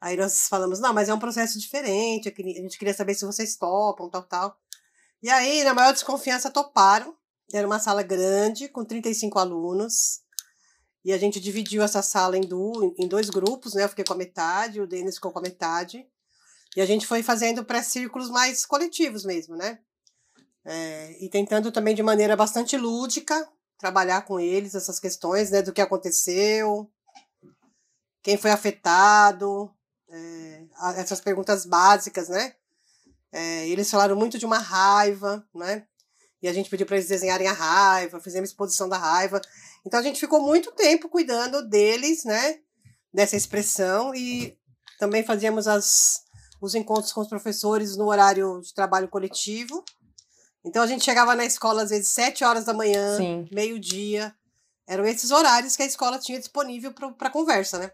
[0.00, 3.56] Aí nós falamos, não, mas é um processo diferente, a gente queria saber se vocês
[3.56, 4.60] topam, tal, tal.
[5.22, 7.16] E aí, na maior desconfiança, toparam.
[7.52, 10.20] Era uma sala grande, com 35 alunos.
[11.04, 13.84] E a gente dividiu essa sala em, do, em dois grupos, né?
[13.84, 16.04] Eu fiquei com a metade, o Denis ficou com a metade.
[16.76, 19.78] E a gente foi fazendo pré-círculos mais coletivos mesmo, né?
[20.64, 23.48] É, e tentando também de maneira bastante lúdica
[23.82, 25.60] trabalhar com eles essas questões, né?
[25.60, 26.88] Do que aconteceu,
[28.22, 29.68] quem foi afetado,
[30.08, 30.64] é,
[30.96, 32.54] essas perguntas básicas, né?
[33.32, 35.84] É, eles falaram muito de uma raiva, né?
[36.40, 39.40] E a gente pediu para eles desenharem a raiva, fizemos exposição da raiva.
[39.84, 42.60] Então a gente ficou muito tempo cuidando deles, né?
[43.12, 44.56] Dessa expressão e
[44.96, 46.22] também fazíamos as,
[46.60, 49.84] os encontros com os professores no horário de trabalho coletivo.
[50.64, 53.18] Então a gente chegava na escola às vezes sete horas da manhã,
[53.50, 54.34] meio-dia.
[54.86, 57.92] Eram esses horários que a escola tinha disponível para conversa, né?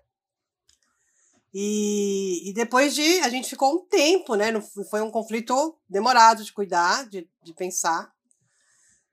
[1.52, 3.20] E, e depois de.
[3.20, 4.48] A gente ficou um tempo, né?
[4.90, 8.12] Foi um conflito demorado de cuidar, de, de pensar.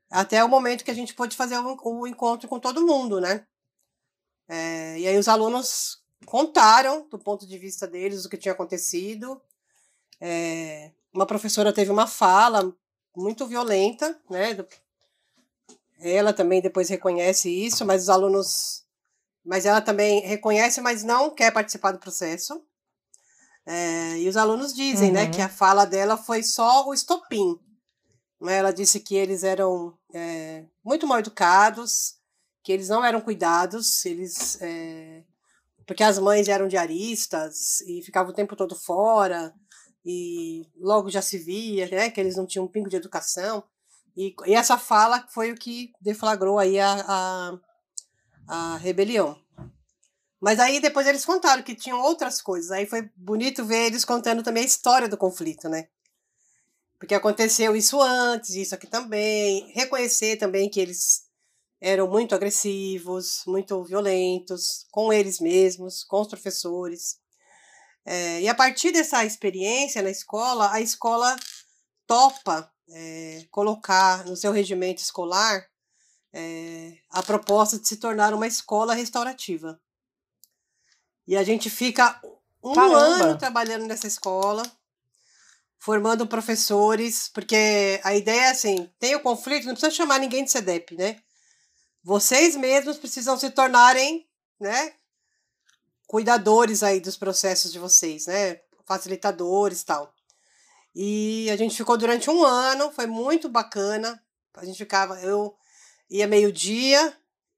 [0.10, 3.46] Até o momento que a gente pôde fazer o, o encontro com todo mundo, né?
[4.48, 9.42] É, e aí os alunos contaram, do ponto de vista deles, o que tinha acontecido.
[10.20, 12.76] É, uma professora teve uma fala
[13.16, 14.58] muito violenta, né?
[16.00, 18.86] Ela também depois reconhece isso, mas os alunos
[19.46, 22.60] mas ela também reconhece, mas não quer participar do processo.
[23.64, 25.14] É, e os alunos dizem, uhum.
[25.14, 25.52] né, que a uhum.
[25.52, 27.60] fala dela foi só o estopim.
[28.42, 28.58] Né?
[28.58, 32.16] Ela disse que eles eram é, muito mal educados,
[32.64, 35.24] que eles não eram cuidados, eles é,
[35.86, 39.54] porque as mães eram diaristas e ficavam o tempo todo fora
[40.06, 43.64] e logo já se via, né, que eles não tinham um pingo de educação.
[44.16, 47.60] E, e essa fala foi o que deflagrou aí a, a
[48.48, 49.38] a rebelião.
[50.40, 52.72] Mas aí depois eles contaram que tinham outras coisas.
[52.72, 55.88] Aí foi bonito ver eles contando também a história do conflito, né?
[57.00, 59.72] Porque aconteceu isso antes, isso aqui também.
[59.74, 61.26] Reconhecer também que eles
[61.82, 67.20] eram muito agressivos, muito violentos com eles mesmos, com os professores.
[68.06, 71.36] É, e a partir dessa experiência na escola, a escola
[72.06, 75.66] topa é, colocar no seu regimento escolar
[76.32, 79.80] é, a proposta de se tornar uma escola restaurativa.
[81.28, 82.22] E a gente fica
[82.64, 83.00] um Caramba.
[83.00, 84.64] ano trabalhando nessa escola,
[85.80, 90.52] formando professores, porque a ideia é assim: tem o conflito, não precisa chamar ninguém de
[90.52, 91.20] CEDEP, né?
[92.04, 94.28] Vocês mesmos precisam se tornarem,
[94.60, 94.94] né?
[96.08, 98.60] Cuidadores aí dos processos de vocês, né?
[98.86, 100.14] Facilitadores e tal.
[100.96, 104.22] E a gente ficou durante um ano, foi muito bacana.
[104.54, 105.54] A gente ficava, eu
[106.10, 107.14] ia meio-dia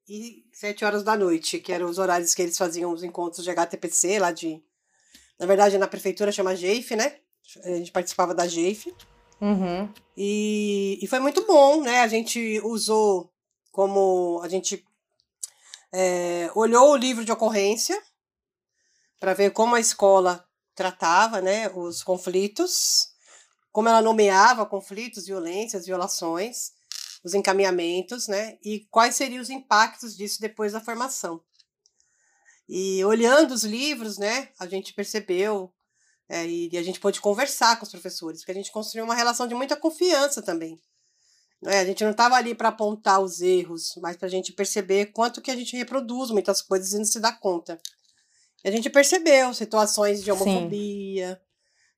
[0.08, 3.50] e sete horas da noite, que eram os horários que eles faziam os encontros de
[3.50, 4.62] HTPC lá de.
[5.38, 7.18] Na verdade, na prefeitura chama GEIF, né?
[7.62, 8.92] A gente participava da GEIF.
[9.40, 9.88] Uhum.
[10.16, 12.00] E, e foi muito bom, né?
[12.00, 13.32] A gente usou
[13.70, 14.40] como.
[14.42, 14.84] A gente
[15.92, 18.02] é, olhou o livro de ocorrência,
[19.18, 23.08] para ver como a escola tratava né, os conflitos,
[23.72, 26.72] como ela nomeava conflitos, violências, violações,
[27.24, 31.42] os encaminhamentos, né, e quais seriam os impactos disso depois da formação.
[32.68, 35.72] E olhando os livros, né, a gente percebeu
[36.28, 39.48] é, e a gente pôde conversar com os professores, porque a gente construiu uma relação
[39.48, 40.78] de muita confiança também.
[41.64, 45.06] É, a gente não estava ali para apontar os erros, mas para a gente perceber
[45.06, 47.80] quanto que a gente reproduz muitas coisas e não se dá conta.
[48.64, 51.40] A gente percebeu situações de homofobia,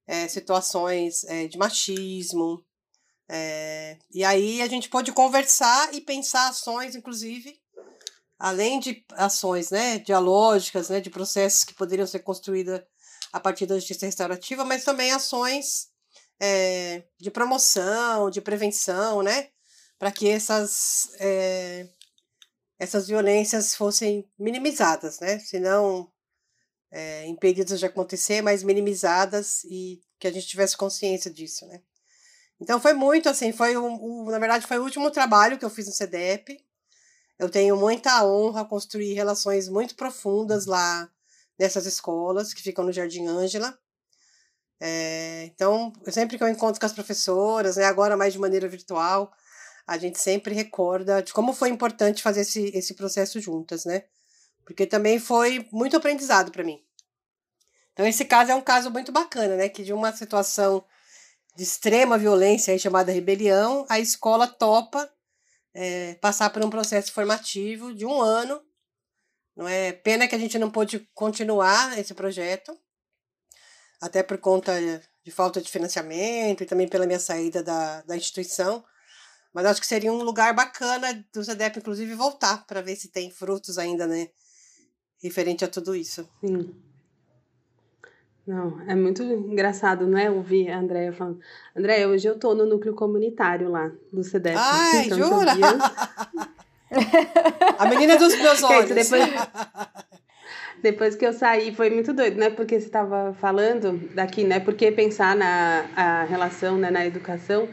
[0.07, 2.65] é, situações é, de machismo.
[3.29, 7.59] É, e aí a gente pôde conversar e pensar ações, inclusive,
[8.39, 12.81] além de ações né, dialógicas, né, de processos que poderiam ser construídos
[13.33, 15.89] a partir da justiça restaurativa, mas também ações
[16.41, 19.51] é, de promoção, de prevenção, né?
[19.99, 21.89] Para que essas, é,
[22.79, 25.39] essas violências fossem minimizadas, né?
[25.39, 26.11] Se não
[26.91, 31.81] é, impedidas de acontecer, mas minimizadas e que a gente tivesse consciência disso, né?
[32.61, 35.71] Então foi muito assim, foi um, um, na verdade foi o último trabalho que eu
[35.71, 36.63] fiz no CDEP.
[37.39, 41.11] Eu tenho muita honra construir relações muito profundas lá
[41.59, 43.79] nessas escolas que ficam no Jardim Ângela.
[44.79, 49.33] É, então, sempre que eu encontro com as professoras, né, agora mais de maneira virtual,
[49.87, 54.05] a gente sempre recorda de como foi importante fazer esse, esse processo juntas, né?
[54.65, 56.83] Porque também foi muito aprendizado para mim.
[57.93, 59.69] Então, esse caso é um caso muito bacana, né?
[59.69, 60.85] Que de uma situação
[61.57, 65.11] de extrema violência, aí, chamada rebelião, a escola topa
[65.75, 68.61] é, passar por um processo formativo de um ano.
[69.57, 72.79] Não é pena que a gente não pôde continuar esse projeto,
[74.01, 74.73] até por conta
[75.23, 78.85] de falta de financiamento e também pela minha saída da, da instituição.
[79.53, 83.31] Mas acho que seria um lugar bacana do CEDEP, inclusive, voltar para ver se tem
[83.31, 84.29] frutos ainda, né?
[85.23, 86.29] Referente a tudo isso.
[86.41, 86.75] Sim.
[88.47, 90.31] Não, é muito engraçado, não é?
[90.31, 91.39] Ouvir a Andréia falando.
[91.77, 94.57] Andréia, hoje eu tô no núcleo comunitário lá do CEDEP.
[94.59, 95.53] Ai, então, jura?
[97.79, 98.91] a menina dos meus olhos.
[98.91, 99.25] depois,
[100.83, 102.51] depois que eu saí, foi muito doido, né?
[102.51, 104.59] Porque você estava falando daqui, né?
[104.59, 107.69] Porque pensar na a relação, né, na educação.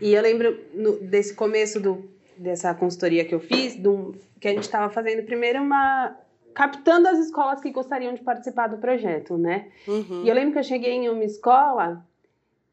[0.00, 4.52] E eu lembro no, desse começo do, dessa consultoria que eu fiz, do, que a
[4.52, 6.16] gente estava fazendo primeiro uma.
[6.58, 9.70] Captando as escolas que gostariam de participar do projeto, né?
[9.86, 10.24] Uhum.
[10.24, 12.04] E eu lembro que eu cheguei em uma escola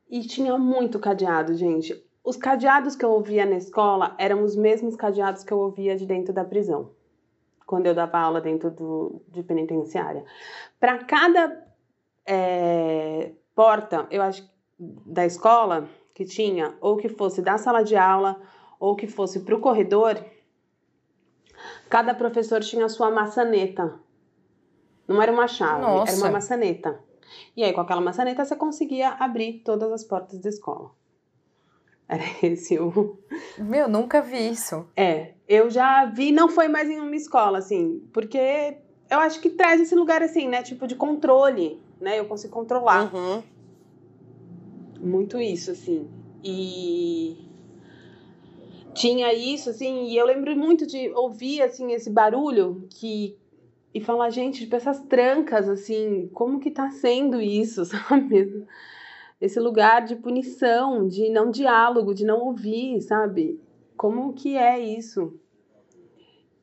[0.09, 2.03] e tinha muito cadeado, gente.
[2.23, 6.03] Os cadeados que eu ouvia na escola eram os mesmos cadeados que eu ouvia de
[6.07, 6.89] dentro da prisão
[7.67, 10.25] quando eu dava aula dentro do, de penitenciária.
[10.79, 11.63] Para cada
[12.25, 18.41] é, porta, eu acho, da escola que tinha, ou que fosse da sala de aula,
[18.79, 20.19] ou que fosse para o corredor,
[21.89, 23.99] cada professor tinha a sua maçaneta.
[25.07, 26.11] Não era uma chave, Nossa.
[26.11, 26.99] era uma maçaneta.
[27.55, 30.91] E aí, com aquela maçaneta, você conseguia abrir todas as portas da escola.
[32.07, 33.17] Era esse o.
[33.57, 34.87] Meu, nunca vi isso.
[34.95, 38.77] É, eu já vi, não foi mais em uma escola, assim, porque
[39.09, 42.19] eu acho que traz esse lugar, assim, né, tipo de controle, né?
[42.19, 43.13] Eu consigo controlar.
[43.13, 43.43] Uhum.
[44.99, 46.09] Muito isso, assim.
[46.43, 47.44] E
[48.95, 53.37] tinha isso, assim, e eu lembro muito de ouvir, assim, esse barulho que.
[53.93, 58.65] E falar, gente, tipo, essas trancas, assim, como que tá sendo isso, sabe?
[59.39, 63.59] esse lugar de punição, de não diálogo, de não ouvir, sabe?
[63.97, 65.39] Como que é isso?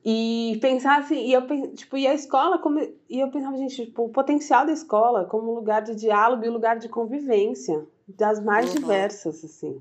[0.05, 4.05] E pensar assim, e eu tipo, e a escola como e eu pensava, gente, tipo,
[4.05, 8.81] o potencial da escola como lugar de diálogo e lugar de convivência das mais uhum.
[8.81, 9.81] diversas assim.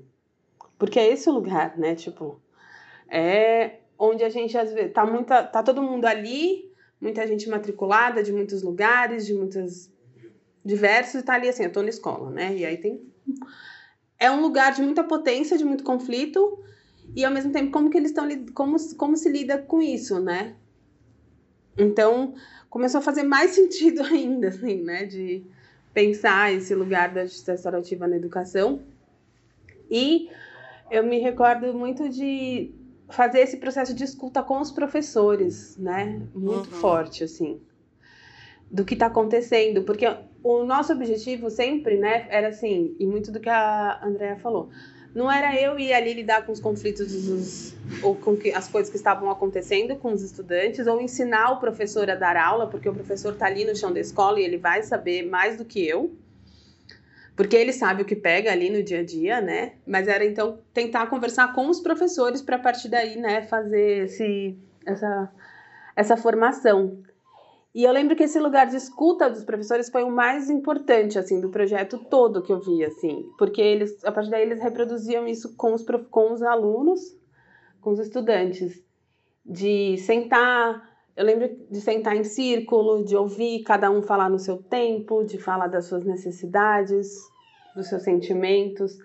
[0.82, 2.40] Porque é esse o lugar, né, tipo,
[3.08, 6.68] é onde a gente às vezes tá muita tá todo mundo ali,
[7.00, 9.88] muita gente matriculada de muitos lugares, de muitas
[10.64, 12.56] diversos e tá ali assim, eu tô na escola, né?
[12.56, 13.00] E aí tem.
[14.18, 16.58] É um lugar de muita potência, de muito conflito,
[17.14, 18.28] e ao mesmo tempo, como que eles estão.
[18.52, 20.56] Como, como se lida com isso, né?
[21.78, 22.34] Então,
[22.68, 25.04] começou a fazer mais sentido ainda, assim, né?
[25.04, 25.46] De
[25.94, 28.82] pensar esse lugar da justiça restaurativa na educação.
[29.88, 30.28] E
[30.92, 32.72] eu me recordo muito de
[33.08, 36.22] fazer esse processo de escuta com os professores, né?
[36.34, 36.80] Muito uhum.
[36.80, 37.60] forte, assim
[38.72, 40.06] do que está acontecendo, porque
[40.42, 44.70] o nosso objetivo sempre, né, era assim, e muito do que a Andrea falou,
[45.14, 48.90] não era eu ir ali lidar com os conflitos dos, ou com que, as coisas
[48.90, 52.94] que estavam acontecendo com os estudantes, ou ensinar o professor a dar aula, porque o
[52.94, 56.16] professor está ali no chão da escola e ele vai saber mais do que eu,
[57.36, 59.74] porque ele sabe o que pega ali no dia a dia, né?
[59.86, 64.58] Mas era então tentar conversar com os professores para a partir daí, né, fazer esse,
[64.86, 65.32] essa,
[65.96, 67.02] essa formação.
[67.74, 71.40] E eu lembro que esse lugar de escuta dos professores foi o mais importante, assim,
[71.40, 73.30] do projeto todo que eu vi, assim.
[73.38, 77.00] Porque eles, a partir daí, eles reproduziam isso com os, com os alunos,
[77.80, 78.84] com os estudantes.
[79.44, 84.56] De sentar, eu lembro de sentar em círculo, de ouvir cada um falar no seu
[84.58, 87.30] tempo, de falar das suas necessidades,
[87.74, 88.98] dos seus sentimentos.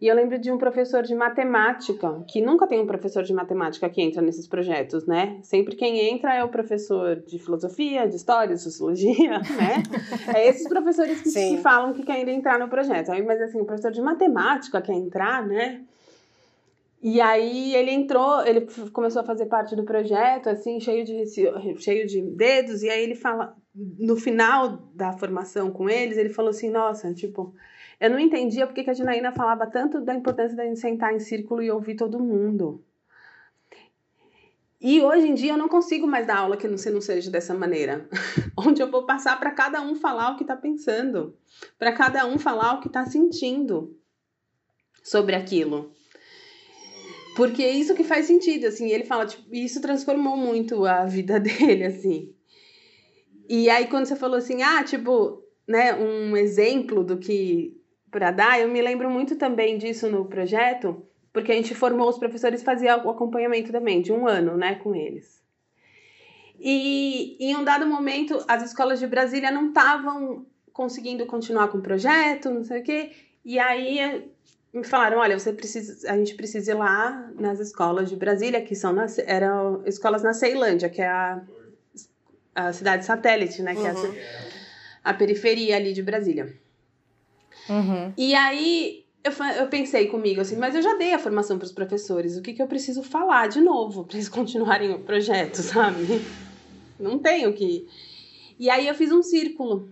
[0.00, 3.88] E eu lembro de um professor de matemática, que nunca tem um professor de matemática
[3.88, 5.38] que entra nesses projetos, né?
[5.42, 9.82] Sempre quem entra é o professor de filosofia, de história, de sociologia, né?
[10.34, 13.12] É esses professores que, que falam que querem entrar no projeto.
[13.24, 15.84] Mas assim, o professor de matemática quer entrar, né?
[17.06, 21.26] E aí ele entrou, ele começou a fazer parte do projeto, assim, cheio de,
[21.78, 26.48] cheio de dedos, e aí ele fala, no final da formação com eles, ele falou
[26.48, 27.54] assim, nossa, tipo,
[28.00, 31.20] eu não entendia porque que a Janaína falava tanto da importância da gente sentar em
[31.20, 32.82] círculo e ouvir todo mundo.
[34.80, 37.52] E hoje em dia eu não consigo mais dar aula que não, não seja dessa
[37.52, 38.08] maneira,
[38.56, 41.36] onde eu vou passar para cada um falar o que está pensando,
[41.78, 43.94] para cada um falar o que está sentindo
[45.02, 45.92] sobre aquilo.
[47.36, 51.38] Porque é isso que faz sentido, assim, ele fala, tipo, isso transformou muito a vida
[51.40, 52.32] dele, assim.
[53.48, 57.76] E aí quando você falou assim, ah, tipo, né, um exemplo do que
[58.10, 62.18] para dar, eu me lembro muito também disso no projeto, porque a gente formou os
[62.18, 65.42] professores fazia o acompanhamento também, de um ano, né, com eles.
[66.58, 71.82] E em um dado momento, as escolas de Brasília não estavam conseguindo continuar com o
[71.82, 73.10] projeto, não sei o quê,
[73.44, 74.30] e aí
[74.74, 78.74] me falaram, olha, você precisa, a gente precisa ir lá nas escolas de Brasília, que
[78.74, 81.40] são nas, eram escolas na Ceilândia, que é a,
[82.54, 84.14] a cidade satélite, né, que é a, uhum.
[85.04, 86.52] a periferia ali de Brasília.
[87.68, 88.12] Uhum.
[88.16, 91.72] E aí eu, eu pensei comigo assim, mas eu já dei a formação para os
[91.72, 96.20] professores, o que, que eu preciso falar de novo para eles continuarem o projeto, sabe?
[96.98, 97.88] Não tenho que.
[98.58, 99.88] E aí eu fiz um círculo.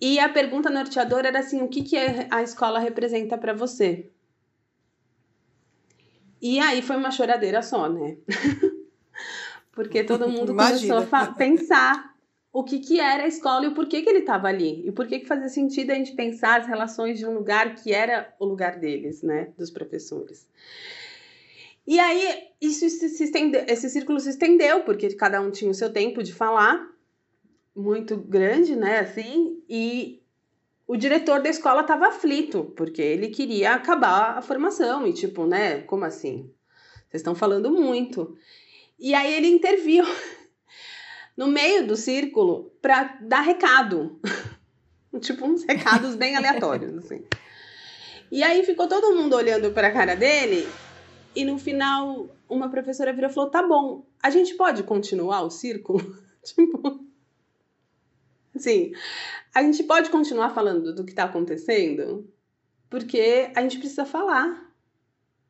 [0.00, 1.96] E a pergunta norteadora era assim: o que, que
[2.30, 4.10] a escola representa para você?
[6.40, 8.18] E aí foi uma choradeira só, né?
[9.72, 10.94] Porque todo mundo Imagina.
[10.94, 12.14] começou a pensar
[12.52, 14.86] o que, que era a escola e o porquê que ele estava ali.
[14.86, 18.32] E por que fazia sentido a gente pensar as relações de um lugar que era
[18.38, 19.48] o lugar deles, né?
[19.58, 20.46] Dos professores.
[21.86, 25.92] E aí, isso se estendeu, esse círculo se estendeu, porque cada um tinha o seu
[25.92, 26.88] tempo de falar,
[27.74, 29.00] muito grande, né?
[29.00, 30.22] Assim, e
[30.86, 35.06] o diretor da escola estava aflito, porque ele queria acabar a formação.
[35.06, 35.80] E tipo, né?
[35.82, 36.50] Como assim?
[37.08, 38.36] Vocês estão falando muito.
[38.98, 40.04] E aí ele interviu
[41.36, 44.20] no meio do círculo para dar recado.
[45.20, 47.24] tipo, uns recados bem aleatórios, assim.
[48.30, 50.66] E aí ficou todo mundo olhando para a cara dele
[51.36, 55.50] e no final uma professora virou e falou: "Tá bom, a gente pode continuar o
[55.50, 56.00] círculo?"
[56.42, 57.04] tipo,
[58.54, 58.92] assim,
[59.54, 62.28] a gente pode continuar falando do que está acontecendo?
[62.88, 64.72] Porque a gente precisa falar.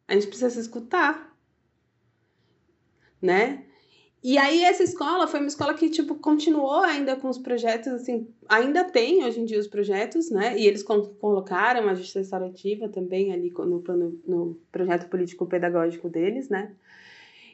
[0.06, 1.34] A gente precisa se escutar.
[3.20, 3.64] Né?
[4.24, 8.26] E aí essa escola foi uma escola que, tipo, continuou ainda com os projetos, assim,
[8.48, 10.58] ainda tem hoje em dia os projetos, né?
[10.58, 16.74] E eles colocaram a justiça restaurativa também ali no, no, no projeto político-pedagógico deles, né?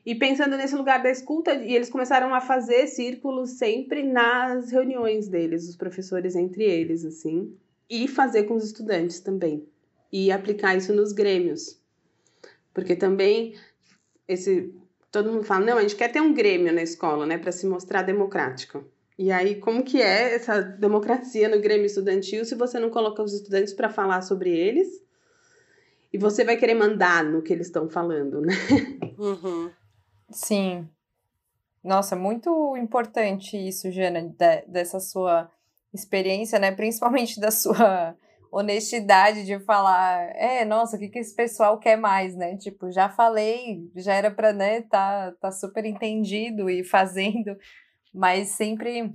[0.05, 5.29] E pensando nesse lugar da escuta, e eles começaram a fazer círculos sempre nas reuniões
[5.29, 7.55] deles, os professores entre eles, assim,
[7.89, 9.67] e fazer com os estudantes também.
[10.13, 11.79] E aplicar isso nos grêmios.
[12.73, 13.55] Porque também
[14.27, 14.73] esse
[15.11, 17.67] todo mundo fala, não, a gente quer ter um grêmio na escola, né, para se
[17.67, 18.85] mostrar democrático.
[19.19, 23.35] E aí, como que é essa democracia no grêmio estudantil se você não coloca os
[23.35, 25.05] estudantes para falar sobre eles?
[26.13, 28.55] E você vai querer mandar no que eles estão falando, né?
[29.19, 29.71] Uhum.
[30.31, 30.89] Sim.
[31.83, 35.51] Nossa, muito importante isso, Jana, de, dessa sua
[35.93, 36.71] experiência, né?
[36.71, 38.15] Principalmente da sua
[38.53, 42.57] honestidade de falar, é, nossa, o que, que esse pessoal quer mais, né?
[42.57, 47.57] Tipo, já falei, já era para, né, tá, tá super entendido e fazendo,
[48.13, 49.15] mas sempre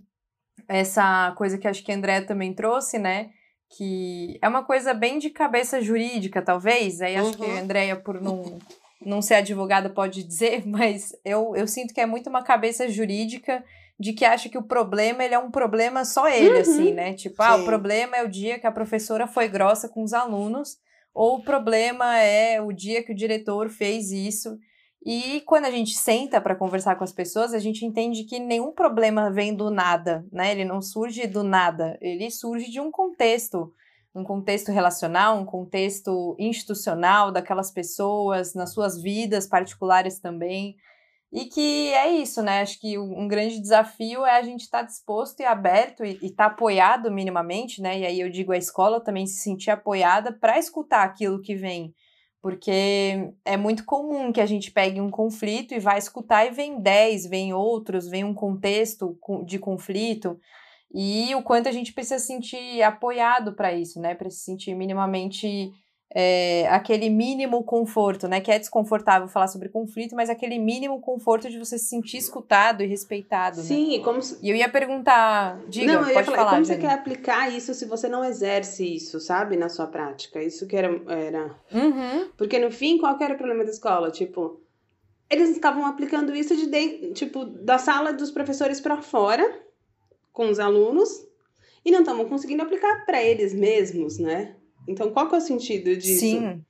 [0.67, 3.31] essa coisa que acho que a André também trouxe, né?
[3.77, 7.02] Que é uma coisa bem de cabeça jurídica, talvez.
[7.02, 7.35] Aí acho uhum.
[7.35, 8.58] que a Andrea, por não,
[9.06, 13.63] não ser advogada, pode dizer, mas eu, eu sinto que é muito uma cabeça jurídica
[13.99, 16.62] de que acha que o problema ele é um problema só ele, uhum.
[16.62, 17.13] assim, né?
[17.13, 17.49] Tipo, Sim.
[17.49, 20.77] ah, o problema é o dia que a professora foi grossa com os alunos,
[21.13, 24.58] ou o problema é o dia que o diretor fez isso.
[25.06, 28.73] E quando a gente senta para conversar com as pessoas, a gente entende que nenhum
[28.73, 30.51] problema vem do nada, né?
[30.51, 33.71] Ele não surge do nada, ele surge de um contexto,
[34.15, 40.77] um contexto relacional, um contexto institucional daquelas pessoas, nas suas vidas particulares também.
[41.33, 42.61] E que é isso, né?
[42.61, 46.35] Acho que um grande desafio é a gente estar tá disposto e aberto e estar
[46.35, 47.99] tá apoiado minimamente, né?
[47.99, 51.93] E aí eu digo a escola também se sentir apoiada para escutar aquilo que vem.
[52.41, 56.79] Porque é muito comum que a gente pegue um conflito e vá escutar e vem
[56.79, 60.39] dez, vem outros, vem um contexto de conflito.
[60.98, 64.15] E o quanto a gente precisa se sentir apoiado para isso, né?
[64.15, 65.73] Para se sentir minimamente
[66.10, 68.39] é, aquele mínimo conforto, né?
[68.39, 72.81] Que é desconfortável falar sobre conflito, mas aquele mínimo conforto de você se sentir escutado
[72.81, 73.58] e respeitado.
[73.58, 73.63] Né?
[73.63, 74.04] Sim, né?
[74.06, 74.39] como se...
[74.41, 77.73] E eu ia perguntar, diga, não, eu pode falar, falar como você quer aplicar isso
[77.73, 80.41] se você não exerce isso, sabe, na sua prática?
[80.41, 81.54] Isso que era, era...
[81.73, 82.29] Uhum.
[82.37, 84.62] porque no fim qual era o problema da escola, tipo
[85.29, 89.43] eles estavam aplicando isso de dentro, tipo da sala dos professores para fora
[90.36, 91.10] com os alunos
[91.83, 94.56] e não estavam conseguindo aplicar para eles mesmos, né?
[94.88, 96.19] Então, qual que é o sentido disso?
[96.19, 96.63] Sim.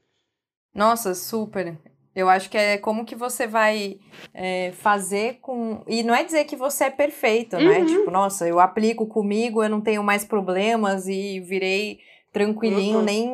[0.73, 1.77] Nossa, super.
[2.15, 3.99] Eu acho que é como que você vai
[4.33, 5.83] é, fazer com.
[5.87, 7.79] E não é dizer que você é perfeito, né?
[7.79, 7.85] Uhum.
[7.85, 11.99] Tipo, nossa, eu aplico comigo, eu não tenho mais problemas e virei
[12.31, 13.03] tranquilinho, uhum.
[13.03, 13.29] nem,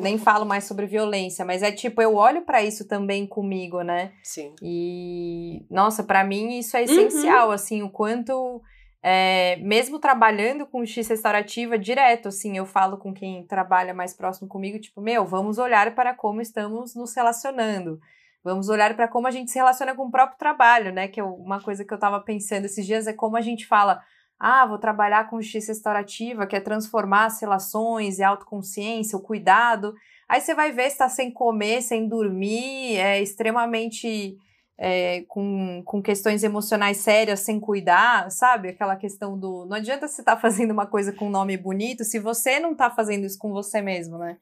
[0.00, 1.44] nem falo mais sobre violência.
[1.44, 4.12] Mas é tipo, eu olho para isso também comigo, né?
[4.22, 4.54] Sim.
[4.62, 7.52] E, nossa, para mim isso é essencial, uhum.
[7.52, 8.62] assim, o quanto
[9.06, 14.48] é, mesmo trabalhando com justiça restaurativa direto, assim, eu falo com quem trabalha mais próximo
[14.48, 18.00] comigo, tipo, meu, vamos olhar para como estamos nos relacionando.
[18.42, 21.06] Vamos olhar para como a gente se relaciona com o próprio trabalho, né?
[21.06, 24.02] Que é uma coisa que eu estava pensando esses dias, é como a gente fala,
[24.40, 29.22] ah, vou trabalhar com justiça restaurativa, que é transformar as relações e a autoconsciência, o
[29.22, 29.94] cuidado.
[30.26, 34.38] Aí você vai ver se está sem comer, sem dormir, é extremamente
[34.76, 38.68] é, com, com questões emocionais sérias sem cuidar, sabe?
[38.68, 39.64] Aquela questão do.
[39.66, 42.72] Não adianta você estar tá fazendo uma coisa com um nome bonito se você não
[42.72, 44.38] está fazendo isso com você mesmo, né?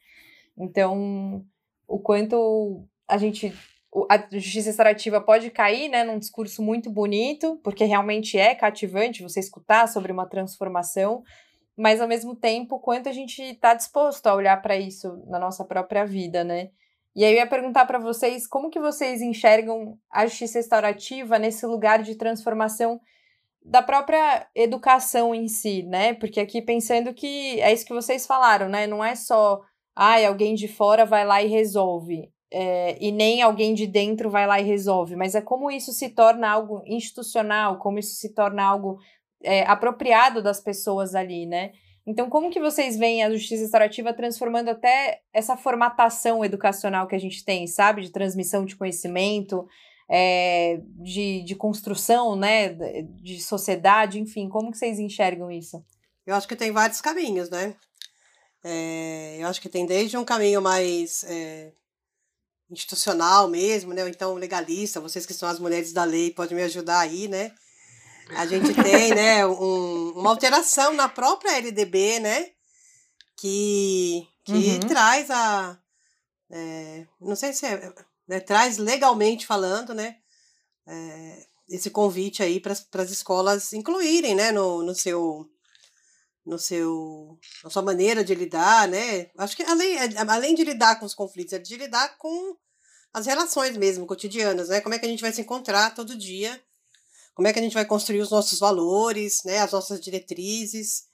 [0.56, 1.44] Então,
[1.86, 3.52] o quanto a gente.
[4.10, 9.38] A justiça restaurativa pode cair né, num discurso muito bonito, porque realmente é cativante você
[9.38, 11.22] escutar sobre uma transformação,
[11.76, 15.62] mas ao mesmo tempo, quanto a gente está disposto a olhar para isso na nossa
[15.62, 16.70] própria vida, né?
[17.14, 21.66] E aí eu ia perguntar para vocês como que vocês enxergam a justiça restaurativa nesse
[21.66, 23.00] lugar de transformação
[23.64, 26.14] da própria educação em si, né?
[26.14, 28.86] Porque aqui pensando que é isso que vocês falaram, né?
[28.86, 29.60] Não é só,
[29.94, 32.32] ai, ah, alguém de fora vai lá e resolve.
[32.50, 36.10] É, e nem alguém de dentro vai lá e resolve, mas é como isso se
[36.10, 38.98] torna algo institucional, como isso se torna algo
[39.42, 41.72] é, apropriado das pessoas ali, né?
[42.06, 47.18] Então, como que vocês veem a justiça restaurativa transformando até essa formatação educacional que a
[47.18, 48.02] gente tem, sabe?
[48.02, 49.66] De transmissão de conhecimento,
[50.10, 52.70] é, de, de construção, né?
[53.22, 55.84] De sociedade, enfim, como que vocês enxergam isso?
[56.26, 57.74] Eu acho que tem vários caminhos, né?
[58.64, 61.72] É, eu acho que tem desde um caminho mais é,
[62.70, 64.02] institucional mesmo, né?
[64.02, 67.52] Ou então legalista, vocês que são as mulheres da lei podem me ajudar aí, né?
[68.36, 72.50] A gente tem, né, um, uma alteração na própria LDB, né?
[73.36, 74.80] Que, que uhum.
[74.80, 75.78] traz a.
[76.50, 77.92] É, não sei se é.
[78.28, 80.16] Né, traz legalmente falando, né?
[80.86, 85.48] É, esse convite aí para as escolas incluírem, né, no, no seu
[86.44, 89.30] no seu na sua maneira de lidar, né?
[89.38, 92.56] Acho que além, é, além de lidar com os conflitos, é de lidar com
[93.12, 94.80] as relações mesmo cotidianas, né?
[94.80, 96.60] Como é que a gente vai se encontrar todo dia
[97.34, 101.04] como é que a gente vai construir os nossos valores, né, as nossas diretrizes,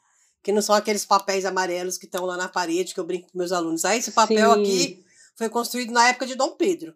[0.42, 3.38] que não são aqueles papéis amarelos que estão lá na parede que eu brinco com
[3.38, 3.84] meus alunos.
[3.84, 4.60] Ah, esse papel Sim.
[4.60, 5.04] aqui
[5.36, 6.94] foi construído na época de Dom Pedro.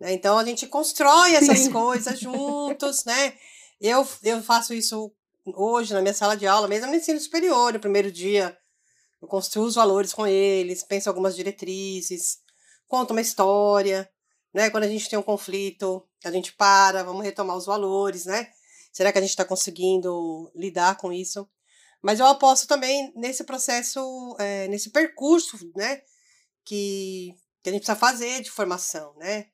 [0.00, 0.12] Né?
[0.12, 1.72] Então a gente constrói essas Sim.
[1.72, 3.34] coisas juntos, né?
[3.80, 5.12] Eu, eu faço isso
[5.44, 8.56] hoje na minha sala de aula, mesmo no ensino superior, no primeiro dia.
[9.20, 12.38] Eu construo os valores com eles, penso algumas diretrizes,
[12.88, 14.08] conto uma história,
[14.52, 14.70] né?
[14.70, 18.48] Quando a gente tem um conflito, a gente para, vamos retomar os valores, né?
[18.92, 21.48] Será que a gente está conseguindo lidar com isso?
[22.02, 26.02] Mas eu aposto também nesse processo, é, nesse percurso, né?
[26.64, 29.46] Que, que a gente precisa fazer de formação, né?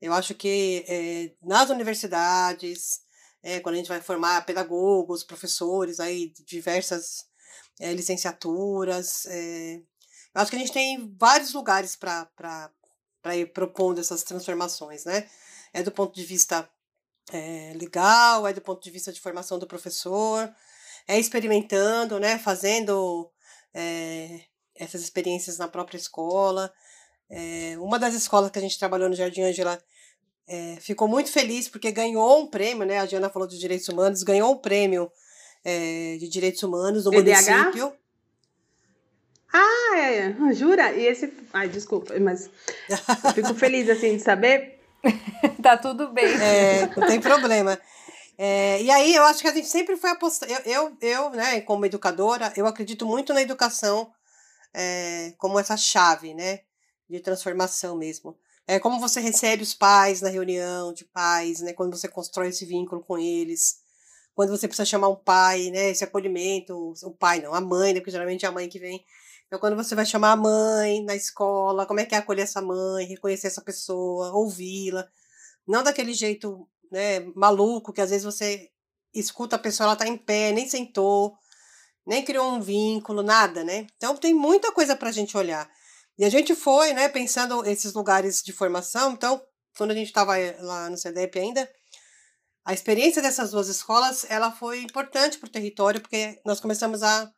[0.00, 3.00] Eu acho que é, nas universidades,
[3.42, 7.26] é, quando a gente vai formar pedagogos, professores, aí diversas
[7.80, 12.70] é, licenciaturas, eu acho que a gente tem vários lugares para
[13.34, 15.28] ir propondo essas transformações, né?
[15.72, 16.68] É do ponto de vista
[17.32, 20.48] é, legal, é do ponto de vista de formação do professor,
[21.08, 23.30] é experimentando, né, fazendo
[23.74, 24.40] é,
[24.74, 26.72] essas experiências na própria escola.
[27.28, 29.82] É, uma das escolas que a gente trabalhou no Jardim Ângela
[30.48, 33.00] é, ficou muito feliz porque ganhou um prêmio, né?
[33.00, 35.10] A Diana falou de direitos humanos, ganhou um prêmio
[35.64, 37.50] é, de direitos humanos no EDH?
[37.50, 37.92] município.
[39.52, 40.92] Ah, é, jura?
[40.92, 41.32] E esse.
[41.52, 42.48] Ai, desculpa, mas
[43.34, 44.75] fico feliz assim de saber
[45.62, 46.26] tá tudo bem.
[46.40, 47.78] É, não tem problema.
[48.38, 50.48] É, e aí eu acho que a gente sempre foi apostar.
[50.50, 54.12] Eu, eu, eu, né, como educadora, eu acredito muito na educação
[54.74, 56.60] é, como essa chave, né?
[57.08, 58.36] De transformação mesmo.
[58.66, 61.72] É como você recebe os pais na reunião de pais, né?
[61.72, 63.78] Quando você constrói esse vínculo com eles.
[64.34, 65.90] Quando você precisa chamar um pai, né?
[65.90, 68.00] Esse acolhimento, o pai não, a mãe, né?
[68.00, 69.02] Porque geralmente é a mãe que vem.
[69.46, 72.60] Então, quando você vai chamar a mãe na escola, como é que é acolher essa
[72.60, 75.08] mãe, reconhecer essa pessoa, ouvi-la.
[75.66, 78.70] Não daquele jeito né, maluco, que às vezes você
[79.14, 81.36] escuta a pessoa, ela tá em pé, nem sentou,
[82.06, 83.86] nem criou um vínculo, nada, né?
[83.96, 85.68] Então tem muita coisa para a gente olhar.
[86.18, 89.12] E a gente foi, né, pensando esses lugares de formação.
[89.12, 89.40] Então,
[89.76, 91.70] quando a gente estava lá no CEDEP ainda,
[92.64, 97.30] a experiência dessas duas escolas, ela foi importante para o território, porque nós começamos a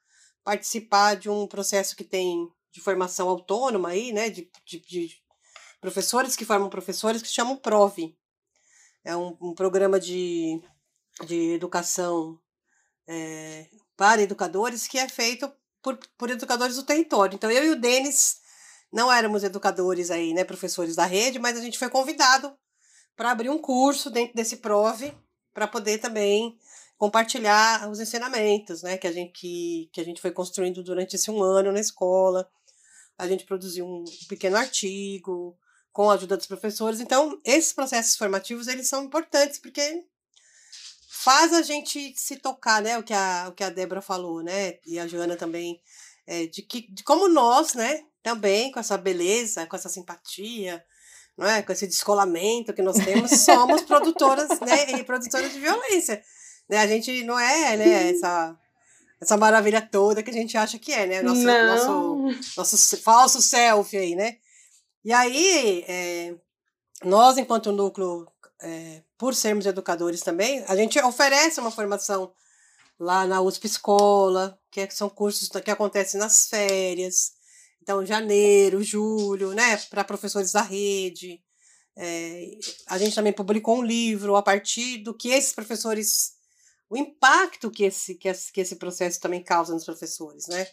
[0.49, 5.23] participar de um processo que tem de formação autônoma aí, né, de, de, de
[5.79, 8.17] professores que formam professores, que chamam PROVE,
[9.05, 10.59] é um, um programa de,
[11.27, 12.41] de educação
[13.07, 17.35] é, para educadores que é feito por, por educadores do território.
[17.35, 18.41] Então, eu e o Denis
[18.91, 22.57] não éramos educadores aí, né, professores da rede, mas a gente foi convidado
[23.15, 25.13] para abrir um curso dentro desse PROVE
[25.53, 26.59] para poder também
[26.99, 31.31] compartilhar os ensinamentos, né, que a gente que, que a gente foi construindo durante esse
[31.31, 32.51] um ano na escola.
[33.17, 35.57] A gente produziu um pequeno artigo,
[35.93, 37.01] com a ajuda dos professores.
[37.01, 40.05] Então, esses processos formativos, eles são importantes, porque
[41.09, 42.99] faz a gente se tocar, né?
[42.99, 44.79] O que a, o que a Débora falou, né?
[44.87, 45.81] E a Joana também,
[46.27, 48.05] é, de, que, de como nós, né?
[48.23, 50.85] Também, com essa beleza, com essa simpatia,
[51.37, 51.63] não é?
[51.63, 54.91] com esse descolamento que nós temos, somos produtoras né?
[54.93, 56.23] e produtoras de violência.
[56.69, 56.79] Né?
[56.79, 58.11] A gente não é né?
[58.11, 58.57] essa,
[59.21, 61.23] essa maravilha toda que a gente acha que é, né?
[61.23, 64.37] Nosso, nosso, nosso falso selfie aí, né?
[65.05, 66.35] E aí, é,
[67.05, 68.27] nós, enquanto núcleo,
[68.61, 72.33] é, por sermos educadores também, a gente oferece uma formação
[72.99, 77.33] lá na USP Escola, que é, são cursos que acontecem nas férias.
[77.83, 81.41] Então, janeiro, julho, né, para professores da rede.
[81.97, 82.51] É,
[82.87, 86.33] a gente também publicou um livro a partir do que esses professores,
[86.91, 90.67] o impacto que esse, que esse, que esse processo também causa nos professores, né?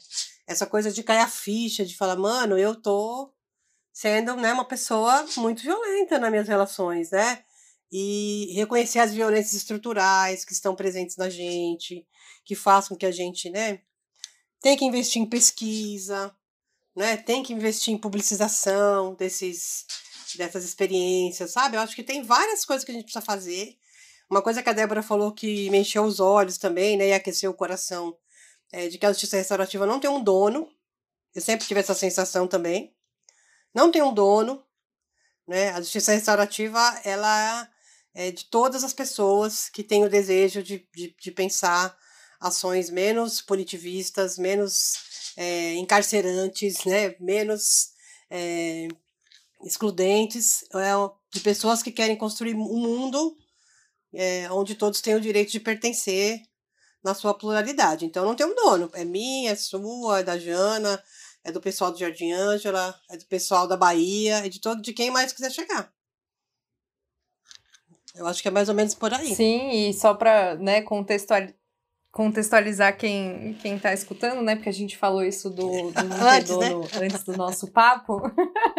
[0.48, 3.34] Essa coisa de cair a ficha, de falar, mano, eu tô
[3.92, 7.44] sendo né, uma pessoa muito violenta nas minhas relações, né?
[7.92, 12.06] E reconhecer as violências estruturais que estão presentes na gente,
[12.44, 13.82] que fazem com que a gente, né,
[14.62, 16.36] tem que investir em pesquisa,
[16.96, 17.18] né?
[17.18, 19.86] Tem que investir em publicização desses
[20.38, 21.78] dessas experiências, sabe?
[21.78, 23.78] Eu acho que tem várias coisas que a gente precisa fazer.
[24.30, 27.52] Uma coisa que a Débora falou que me encheu os olhos também, né, e aqueceu
[27.52, 28.18] o coração,
[28.72, 30.68] é de que a justiça restaurativa não tem um dono.
[31.34, 32.96] Eu sempre tive essa sensação também
[33.76, 34.64] não tem um dono,
[35.46, 35.72] né?
[35.72, 37.70] A justiça restaurativa, ela
[38.14, 41.96] é de todas as pessoas que têm o desejo de, de, de pensar
[42.40, 47.16] ações menos punitivistas, menos é, encarcerantes, né?
[47.20, 47.90] Menos
[48.30, 48.88] é,
[49.66, 50.94] excludentes, é,
[51.30, 53.36] de pessoas que querem construir um mundo
[54.16, 56.42] é, onde todos têm o direito de pertencer
[57.04, 58.06] na sua pluralidade.
[58.06, 61.02] Então não tem um dono, é minha, é sua, é da Jana,
[61.44, 64.94] é do pessoal do Jardim Ângela, é do pessoal da Bahia, é de todo de
[64.94, 65.94] quem mais quiser chegar.
[68.16, 69.36] Eu acho que é mais ou menos por aí.
[69.36, 70.82] Sim, e só para né,
[72.16, 74.56] contextualizar quem, quem tá escutando, né?
[74.56, 76.70] Porque a gente falou isso do, do antes, né?
[77.02, 78.22] antes do nosso papo.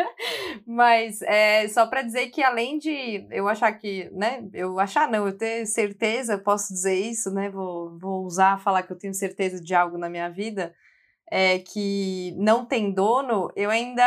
[0.67, 4.43] Mas é só para dizer que além de eu achar que, né?
[4.55, 7.51] Eu achar não, eu ter certeza, posso dizer isso, né?
[7.51, 10.75] Vou, vou usar falar que eu tenho certeza de algo na minha vida
[11.31, 14.03] é, que não tem dono, eu ainda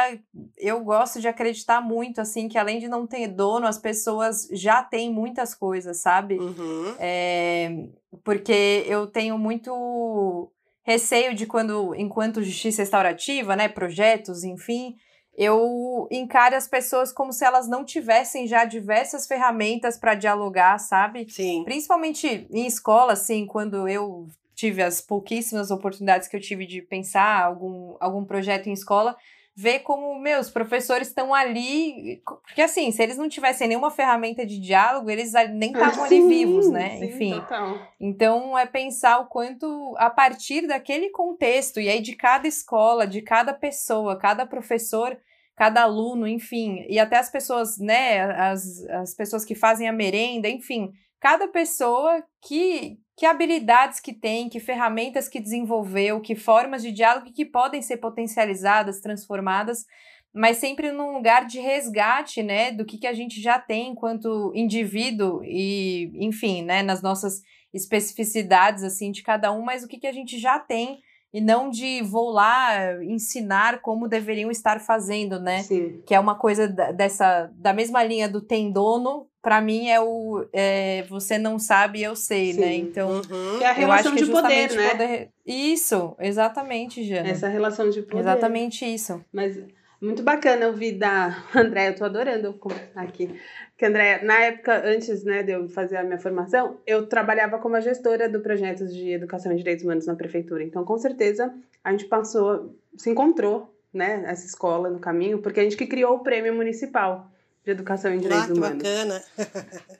[0.57, 4.82] eu gosto de acreditar muito assim que além de não ter dono, as pessoas já
[4.82, 6.39] têm muitas coisas, sabe?
[6.39, 6.95] Uhum.
[6.97, 7.88] É,
[8.24, 10.49] porque eu tenho muito
[10.84, 14.95] receio de quando, enquanto justiça restaurativa, né, projetos, enfim,
[15.38, 21.30] eu encaro as pessoas como se elas não tivessem já diversas ferramentas para dialogar, sabe?
[21.30, 21.63] Sim.
[21.63, 24.28] Principalmente em escola, assim, quando eu
[24.60, 29.16] tive as pouquíssimas oportunidades que eu tive de pensar algum, algum projeto em escola,
[29.55, 32.22] ver como, meus professores estão ali.
[32.26, 36.70] Porque, assim, se eles não tivessem nenhuma ferramenta de diálogo, eles nem estavam ali vivos,
[36.70, 36.97] né?
[36.97, 37.34] Sim, Enfim.
[37.39, 37.78] Total.
[38.01, 43.22] Então, é pensar o quanto, a partir daquele contexto, e aí de cada escola, de
[43.22, 45.18] cada pessoa, cada professor.
[45.55, 50.47] Cada aluno, enfim, e até as pessoas, né, as, as pessoas que fazem a merenda,
[50.47, 56.89] enfim, cada pessoa que, que habilidades que tem, que ferramentas que desenvolveu, que formas de
[56.89, 59.86] diálogo que podem ser potencializadas, transformadas,
[60.34, 64.53] mas sempre num lugar de resgate, né, do que, que a gente já tem enquanto
[64.55, 67.41] indivíduo e, enfim, né, nas nossas
[67.74, 71.01] especificidades, assim, de cada um, mas o que, que a gente já tem
[71.34, 75.61] e não de vou lá ensinar como deveriam estar fazendo, né?
[75.61, 76.01] Sim.
[76.07, 80.46] Que é uma coisa dessa, da mesma linha do tem dono, para mim é o
[80.52, 82.54] é, você não sabe, eu sei, né?
[82.54, 82.60] Sim.
[82.60, 82.74] né?
[82.76, 83.62] Então, uhum.
[83.62, 84.90] é a relação de poder, né?
[84.90, 85.30] Poder...
[85.46, 87.30] Isso, exatamente, Jana.
[87.30, 88.20] Essa relação de poder.
[88.20, 89.24] Exatamente isso.
[89.32, 89.58] Mas
[90.02, 92.58] muito bacana ouvir da André, eu tô adorando
[92.96, 93.30] aqui.
[93.78, 97.80] Que André, na época, antes né, de eu fazer a minha formação, eu trabalhava como
[97.80, 100.64] gestora do projeto de educação e direitos humanos na prefeitura.
[100.64, 105.64] Então, com certeza, a gente passou, se encontrou, né, essa escola no caminho, porque a
[105.64, 107.32] gente que criou o prêmio municipal
[107.64, 108.84] de educação e direitos ah, que humanos.
[108.84, 109.24] bacana.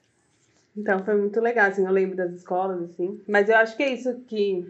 [0.76, 3.22] então, foi muito legal, assim, eu lembro das escolas, assim.
[3.28, 4.66] Mas eu acho que é isso que,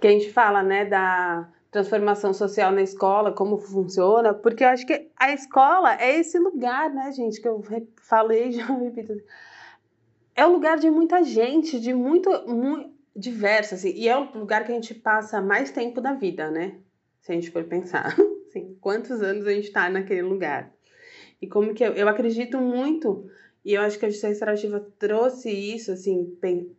[0.00, 4.86] que a gente fala, né, da transformação social na escola, como funciona, porque eu acho
[4.86, 7.62] que a escola é esse lugar, né, gente, que eu
[8.02, 9.20] falei já repito.
[10.34, 14.64] É o lugar de muita gente, de muito, muito diverso, assim, e é o lugar
[14.64, 16.76] que a gente passa mais tempo da vida, né?
[17.20, 18.14] Se a gente for pensar,
[18.48, 20.70] assim, quantos anos a gente está naquele lugar.
[21.40, 23.28] E como que eu, eu acredito muito,
[23.64, 26.70] e eu acho que a justiça restaurativa trouxe isso, assim, bem,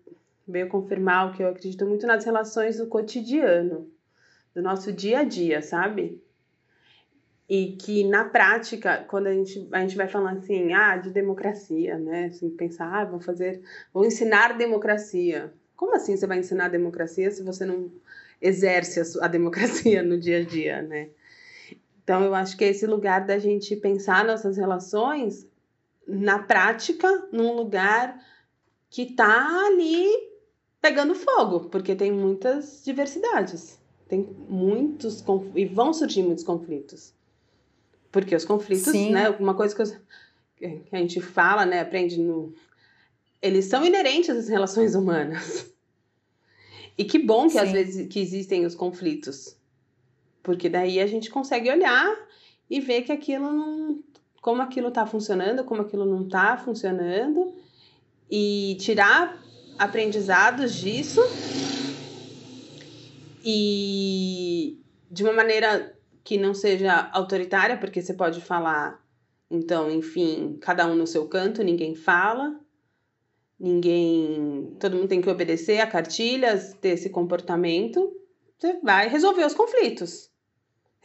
[0.48, 3.92] veio confirmar o que eu acredito muito nas relações do cotidiano
[4.58, 6.20] do nosso dia a dia, sabe?
[7.48, 11.98] E que na prática, quando a gente, a gente vai falar assim, ah, de democracia,
[11.98, 12.26] né?
[12.26, 13.62] Assim, pensar, ah, vou fazer,
[13.94, 15.54] vou ensinar democracia.
[15.76, 17.92] Como assim você vai ensinar democracia se você não
[18.42, 21.10] exerce a, a democracia no dia a dia, né?
[22.08, 25.46] Então, eu acho que é esse lugar da gente pensar nossas relações
[26.08, 28.18] na prática, num lugar
[28.90, 30.08] que tá ali
[30.80, 33.78] pegando fogo, porque tem muitas diversidades.
[34.08, 35.22] Tem muitos
[35.54, 37.14] e vão surgir muitos conflitos.
[38.10, 39.12] Porque os conflitos, Sim.
[39.12, 42.54] né, uma coisa que, eu, que a gente fala, né, aprende no
[43.42, 45.70] eles são inerentes às relações humanas.
[46.98, 47.60] E que bom que Sim.
[47.60, 49.57] às vezes que existem os conflitos.
[50.48, 52.08] Porque daí a gente consegue olhar
[52.70, 54.02] e ver que aquilo não
[54.42, 57.54] como aquilo está funcionando, como aquilo não está funcionando
[58.32, 59.38] e tirar
[59.78, 61.20] aprendizados disso
[63.44, 64.80] e
[65.12, 65.94] de uma maneira
[66.24, 69.04] que não seja autoritária, porque você pode falar,
[69.52, 72.58] então, enfim, cada um no seu canto, ninguém fala,
[73.60, 74.78] ninguém.
[74.80, 78.16] Todo mundo tem que obedecer a cartilhas, ter esse comportamento.
[78.58, 80.37] Você vai resolver os conflitos.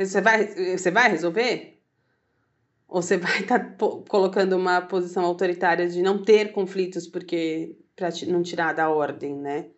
[0.04, 0.46] Você vai,
[0.76, 1.80] você vai resolver?
[2.88, 8.10] Ou você vai estar tá colocando uma posição autoritária de não ter conflitos porque para
[8.28, 9.70] não tirar da ordem, né?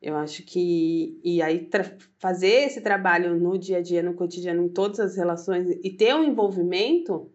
[0.00, 1.18] Eu acho que.
[1.24, 1.68] E aí,
[2.18, 6.14] fazer esse trabalho no dia a dia, no cotidiano, em todas as relações, e ter
[6.14, 7.30] um envolvimento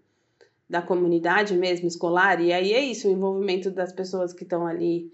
[0.69, 5.11] da comunidade mesmo escolar, e aí é isso, o envolvimento das pessoas que estão ali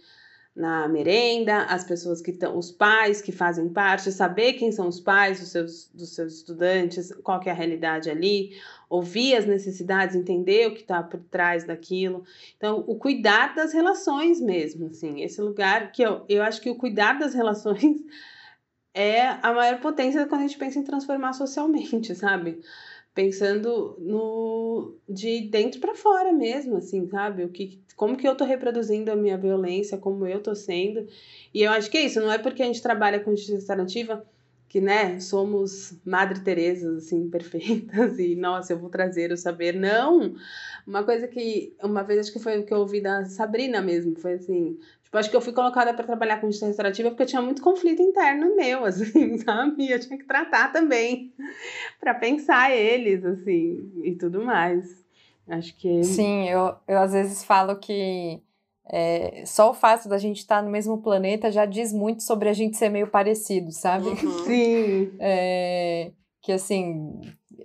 [0.56, 5.02] na merenda, as pessoas que estão, os pais que fazem parte, saber quem são os
[5.02, 8.56] pais dos seus, dos seus estudantes, qual é a realidade ali,
[8.90, 12.24] ouvir as necessidades, entender o que está por trás daquilo.
[12.56, 16.76] Então, o cuidar das relações mesmo, assim, esse lugar que eu, eu acho que o
[16.76, 17.98] cuidar das relações
[18.94, 22.62] é a maior potência quando a gente pensa em transformar socialmente, sabe?
[23.16, 27.46] Pensando no de dentro para fora mesmo, assim, sabe?
[27.46, 31.08] O que, como que eu tô reproduzindo a minha violência, como eu tô sendo.
[31.54, 34.26] E eu acho que é isso, não é porque a gente trabalha com justiça restaurativa
[34.68, 39.74] que, né, somos Madre Teresas, assim, perfeitas e, nossa, eu vou trazer o saber.
[39.74, 40.36] Não!
[40.86, 44.20] Uma coisa que, uma vez, acho que foi o que eu ouvi da Sabrina mesmo,
[44.20, 44.78] foi assim,
[45.16, 47.62] Tipo, acho que eu fui colocada para trabalhar com justiça restaurativa porque eu tinha muito
[47.62, 49.90] conflito interno meu, assim, sabe?
[49.90, 51.34] Eu tinha que tratar também
[52.00, 55.06] para pensar eles, assim, e tudo mais.
[55.48, 56.04] Acho que.
[56.04, 58.42] Sim, eu, eu às vezes falo que
[58.92, 62.54] é, só o fato da gente estar no mesmo planeta já diz muito sobre a
[62.54, 64.08] gente ser meio parecido, sabe?
[64.08, 64.16] Uhum.
[64.46, 65.12] Sim.
[65.20, 66.12] É,
[66.42, 67.22] que assim,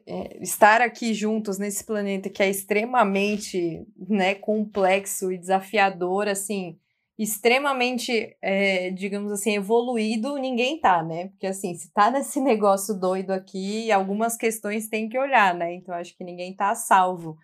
[0.07, 6.79] é, estar aqui juntos nesse planeta que é extremamente né, complexo e desafiador, assim
[7.23, 11.29] extremamente, é, digamos assim, evoluído, ninguém tá, né?
[11.29, 15.75] Porque assim, se tá nesse negócio doido aqui, algumas questões tem que olhar, né?
[15.75, 17.37] Então acho que ninguém tá salvo.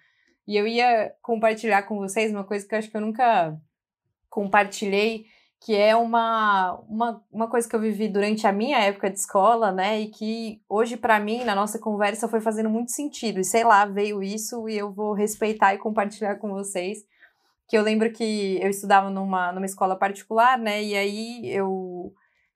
[0.48, 3.54] E eu ia compartilhar com vocês uma coisa que eu acho que eu nunca
[4.30, 5.26] compartilhei,
[5.60, 9.72] que é uma, uma, uma coisa que eu vivi durante a minha época de escola,
[9.72, 10.00] né?
[10.00, 13.40] E que hoje, para mim, na nossa conversa, foi fazendo muito sentido.
[13.40, 17.04] E sei lá, veio isso e eu vou respeitar e compartilhar com vocês
[17.68, 20.82] que eu lembro que eu estudava numa, numa escola particular, né?
[20.82, 22.12] E aí eu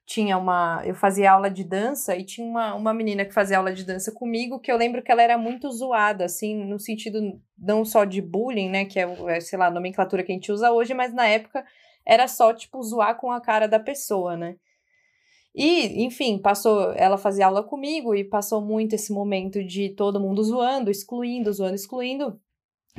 [0.07, 0.83] tinha uma.
[0.85, 4.13] Eu fazia aula de dança e tinha uma, uma menina que fazia aula de dança
[4.13, 8.21] comigo que eu lembro que ela era muito zoada, assim, no sentido não só de
[8.21, 8.85] bullying, né?
[8.85, 11.65] Que é, é sei lá, a nomenclatura que a gente usa hoje, mas na época
[12.05, 14.57] era só, tipo, zoar com a cara da pessoa, né?
[15.55, 20.43] E, enfim, passou, ela fazia aula comigo e passou muito esse momento de todo mundo
[20.43, 22.41] zoando, excluindo, zoando, excluindo.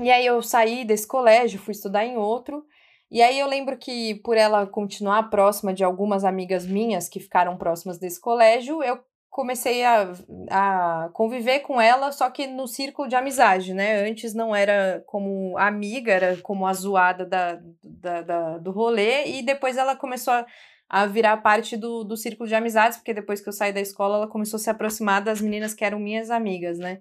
[0.01, 2.65] E aí eu saí desse colégio, fui estudar em outro.
[3.09, 7.57] E aí eu lembro que por ela continuar próxima de algumas amigas minhas que ficaram
[7.57, 8.99] próximas desse colégio, eu
[9.29, 10.11] comecei a,
[10.49, 14.07] a conviver com ela, só que no círculo de amizade, né?
[14.09, 19.41] Antes não era como amiga, era como a zoada da, da, da do rolê, e
[19.41, 20.45] depois ela começou a,
[20.89, 24.17] a virar parte do, do círculo de amizades, porque depois que eu saí da escola,
[24.17, 26.99] ela começou a se aproximar das meninas que eram minhas amigas, né?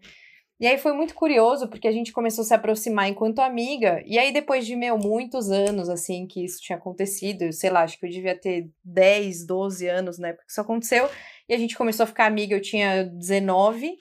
[0.60, 4.18] E aí foi muito curioso, porque a gente começou a se aproximar enquanto amiga, e
[4.18, 8.04] aí depois de, meu, muitos anos, assim, que isso tinha acontecido, sei lá, acho que
[8.04, 11.08] eu devia ter 10, 12 anos, né, porque isso aconteceu,
[11.48, 13.96] e a gente começou a ficar amiga, eu tinha 19,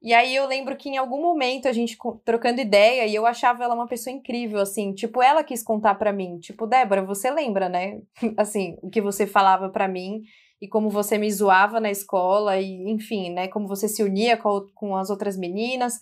[0.00, 3.64] e aí eu lembro que em algum momento a gente trocando ideia, e eu achava
[3.64, 7.68] ela uma pessoa incrível, assim, tipo, ela quis contar para mim, tipo, Débora, você lembra,
[7.68, 8.00] né,
[8.38, 10.22] assim, o que você falava para mim,
[10.60, 13.48] e como você me zoava na escola, e enfim, né?
[13.48, 15.98] Como você se unia com, com as outras meninas.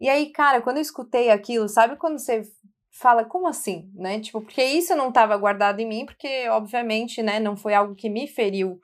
[0.00, 2.42] E aí, cara, quando eu escutei aquilo, sabe quando você
[2.90, 4.18] fala, como assim, né?
[4.20, 8.08] Tipo, porque isso não estava guardado em mim, porque, obviamente, né, não foi algo que
[8.08, 8.80] me feriu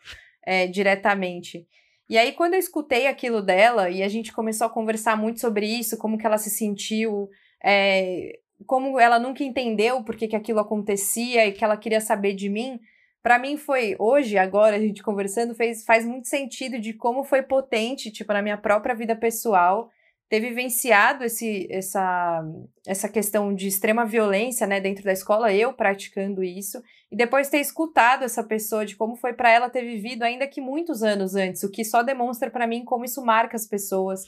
[0.46, 1.66] é, diretamente.
[2.08, 5.66] E aí, quando eu escutei aquilo dela e a gente começou a conversar muito sobre
[5.66, 7.28] isso, como que ela se sentiu,
[7.64, 12.34] é, como ela nunca entendeu por que, que aquilo acontecia e que ela queria saber
[12.34, 12.78] de mim,
[13.24, 17.40] para mim foi hoje, agora a gente conversando, fez, faz muito sentido de como foi
[17.40, 19.88] potente, tipo, na minha própria vida pessoal,
[20.28, 22.44] ter vivenciado esse, essa,
[22.86, 27.60] essa questão de extrema violência, né, dentro da escola, eu praticando isso, e depois ter
[27.60, 31.62] escutado essa pessoa de como foi para ela ter vivido, ainda que muitos anos antes,
[31.62, 34.24] o que só demonstra para mim como isso marca as pessoas,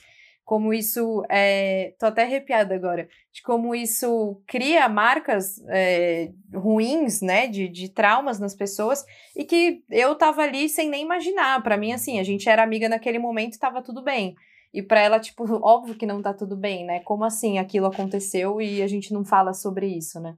[0.47, 1.93] como isso é.
[1.99, 7.49] Tô até arrepiada agora, de como isso cria marcas é, ruins, né?
[7.49, 11.61] De, de traumas nas pessoas, e que eu tava ali sem nem imaginar.
[11.65, 14.37] para mim, assim, a gente era amiga naquele momento tava tudo bem.
[14.73, 17.01] E para ela, tipo, óbvio que não tá tudo bem, né?
[17.01, 20.37] Como assim aquilo aconteceu e a gente não fala sobre isso, né?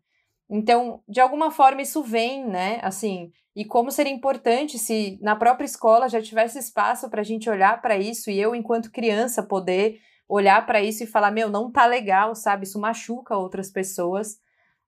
[0.48, 2.80] Então, de alguma forma, isso vem, né?
[2.82, 7.50] Assim, e como seria importante se na própria escola já tivesse espaço para a gente
[7.50, 11.68] olhar para isso e eu, enquanto criança, poder olhar para isso e falar: meu, não
[11.68, 12.62] tá legal, sabe?
[12.62, 14.38] Isso machuca outras pessoas.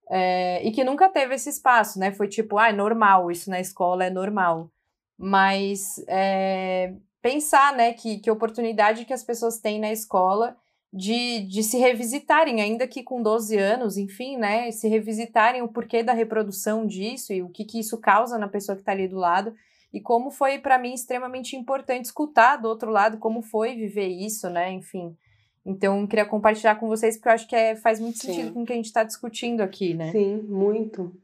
[0.08, 2.12] É, e que nunca teve esse espaço, né?
[2.12, 4.70] Foi tipo, ah, é normal, isso na escola é normal.
[5.18, 10.56] Mas é, pensar, né, que, que oportunidade que as pessoas têm na escola
[10.92, 16.02] de, de se revisitarem, ainda que com 12 anos, enfim, né, se revisitarem o porquê
[16.02, 19.16] da reprodução disso e o que, que isso causa na pessoa que está ali do
[19.16, 19.54] lado.
[19.92, 24.48] E como foi para mim extremamente importante escutar do outro lado como foi viver isso,
[24.48, 24.70] né?
[24.72, 25.16] Enfim.
[25.64, 28.54] Então, queria compartilhar com vocês, porque eu acho que é, faz muito sentido Sim.
[28.54, 30.10] com o que a gente está discutindo aqui, né?
[30.10, 31.14] Sim, muito.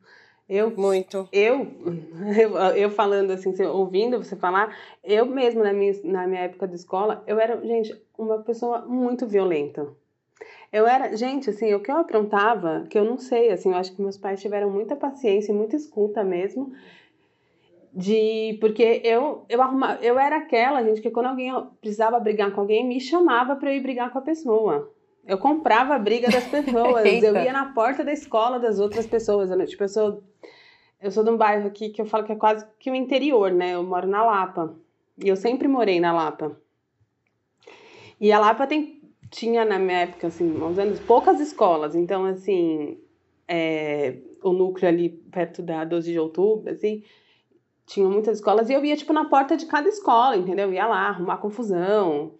[0.48, 1.28] Eu, Muito.
[1.32, 1.66] Eu,
[2.40, 6.76] eu, eu falando assim, ouvindo você falar, eu mesmo na minha, na minha época de
[6.76, 9.88] escola, eu era, gente, uma pessoa muito violenta.
[10.72, 13.94] Eu era, gente, assim, o que eu aprontava, que eu não sei, assim, eu acho
[13.94, 16.72] que meus pais tiveram muita paciência e muita escuta mesmo,
[17.92, 22.60] de porque eu eu arrumava, eu era aquela gente que quando alguém precisava brigar com
[22.60, 24.92] alguém me chamava para eu ir brigar com a pessoa.
[25.26, 29.50] Eu comprava a briga das pessoas, eu ia na porta da escola das outras pessoas,
[29.50, 29.66] né?
[29.66, 30.22] tipo eu sou
[31.00, 33.52] eu sou de um bairro aqui que eu falo que é quase que o interior,
[33.52, 33.74] né?
[33.74, 34.74] Eu moro na Lapa.
[35.22, 36.58] E eu sempre morei na Lapa.
[38.20, 41.94] E a Lapa tem, tinha na minha época, assim, uns anos, poucas escolas.
[41.94, 42.98] Então, assim,
[43.46, 47.02] é, o núcleo ali perto da 12 de outubro, assim,
[47.86, 48.70] tinha muitas escolas.
[48.70, 50.68] E eu ia, tipo, na porta de cada escola, entendeu?
[50.68, 52.32] Eu ia lá arrumar confusão,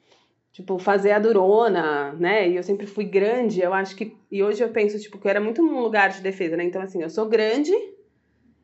[0.57, 2.49] tipo, fazer a durona, né?
[2.49, 4.17] E eu sempre fui grande, eu acho que.
[4.33, 6.65] E hoje eu penso, tipo, que eu era muito um lugar de defesa, né?
[6.65, 7.73] Então, assim, eu sou grande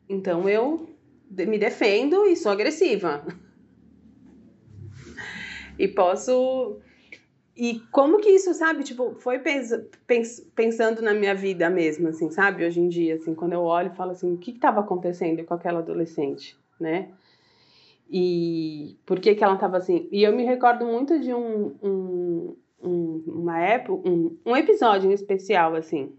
[0.09, 0.89] então eu
[1.29, 3.23] me defendo e sou agressiva.
[5.77, 6.79] e posso.
[7.55, 9.69] E como que isso, sabe, tipo, foi pens
[10.07, 13.91] pens pensando na minha vida mesmo, assim, sabe, hoje em dia, assim, quando eu olho
[13.93, 17.09] e falo assim, o que estava acontecendo com aquela adolescente, né?
[18.15, 20.07] E por que que ela estava assim?
[20.11, 25.13] E eu me recordo muito de um, um, um uma época, um, um episódio em
[25.15, 26.13] especial, assim,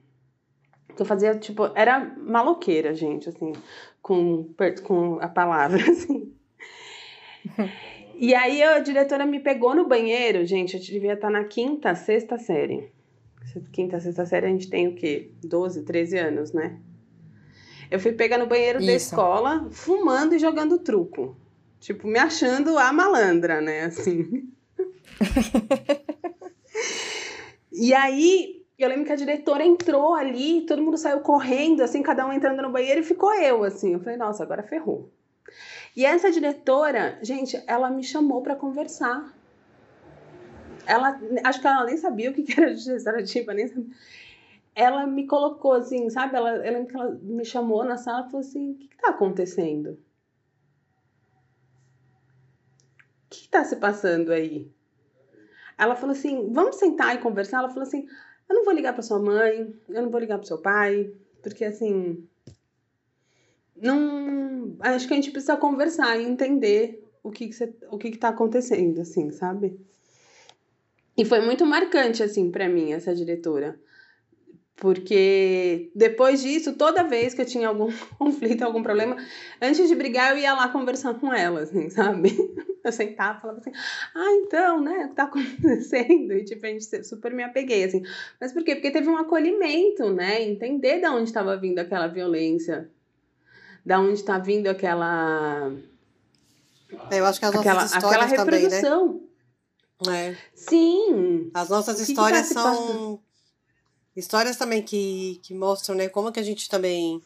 [0.96, 3.52] que eu fazia, tipo, era maloqueira, gente, assim,
[4.02, 6.34] com, com a palavra, assim.
[8.16, 12.36] e aí a diretora me pegou no banheiro, gente, eu devia estar na quinta, sexta
[12.38, 12.92] série.
[13.72, 15.30] Quinta, sexta série a gente tem o quê?
[15.44, 16.76] 12, 13 anos, né?
[17.88, 18.88] Eu fui pegar no banheiro Isso.
[18.88, 21.36] da escola, fumando e jogando truco.
[21.84, 23.84] Tipo, me achando a malandra, né?
[23.84, 24.50] Assim.
[27.70, 32.26] e aí, eu lembro que a diretora entrou ali, todo mundo saiu correndo, assim, cada
[32.26, 33.92] um entrando no banheiro e ficou eu, assim.
[33.92, 35.12] Eu falei, nossa, agora ferrou.
[35.94, 39.36] E essa diretora, gente, ela me chamou para conversar.
[40.86, 43.94] Ela, acho que ela nem sabia o que era justiça restaurativa, nem sabia.
[44.74, 46.34] Ela me colocou assim, sabe?
[46.34, 49.10] Ela, eu lembro que ela me chamou na sala e falou assim: o que está
[49.10, 49.98] acontecendo?
[53.24, 54.68] O que está se passando aí?
[55.78, 57.58] Ela falou assim: vamos sentar e conversar.
[57.58, 58.06] Ela falou assim:
[58.48, 61.64] eu não vou ligar para sua mãe, eu não vou ligar para seu pai, porque
[61.64, 62.26] assim,
[63.76, 68.10] não, acho que a gente precisa conversar e entender o que que, você, o que
[68.10, 69.78] que tá acontecendo, assim, sabe?
[71.16, 73.78] E foi muito marcante, assim, para mim, essa diretora.
[74.76, 79.16] Porque depois disso, toda vez que eu tinha algum conflito, algum problema,
[79.62, 82.36] antes de brigar, eu ia lá conversar com ela, assim, sabe?
[82.82, 83.72] Eu sentava e falava assim,
[84.14, 86.32] ah, então, né, o que tá acontecendo?
[86.32, 88.02] E, tipo, a gente super me apeguei, assim.
[88.40, 88.74] Mas por quê?
[88.74, 90.42] Porque teve um acolhimento, né?
[90.42, 92.90] Entender de onde estava vindo aquela violência
[93.84, 95.72] da onde está vindo aquela.
[97.10, 99.20] É, eu acho que as aquela, nossas histórias aquela reprodução.
[100.02, 100.30] também, né?
[100.30, 100.36] É.
[100.54, 101.50] Sim.
[101.54, 103.20] As nossas histórias que que tá são
[104.16, 107.20] histórias também que, que mostram, né, como que a gente também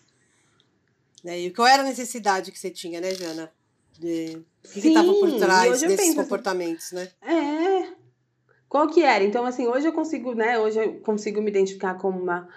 [1.22, 3.52] né, e qual era a necessidade que você tinha, né, Jana?
[3.98, 7.08] De, o que estava por trás desses assim, comportamentos, né?
[7.20, 7.92] É.
[8.68, 9.24] Qual que era?
[9.24, 10.56] Então, assim, hoje eu consigo, né?
[10.58, 12.48] Hoje eu consigo me identificar como uma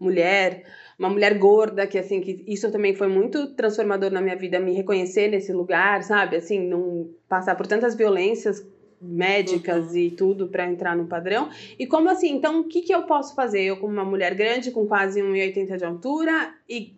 [0.00, 0.64] mulher
[0.98, 4.72] uma mulher gorda, que assim, que isso também foi muito transformador na minha vida, me
[4.72, 6.36] reconhecer nesse lugar, sabe?
[6.36, 8.64] Assim, não passar por tantas violências
[9.00, 9.96] médicas uhum.
[9.96, 11.50] e tudo para entrar no padrão.
[11.78, 13.62] E como assim, então o que, que eu posso fazer?
[13.62, 16.96] Eu, como uma mulher grande, com quase 1,80 de altura e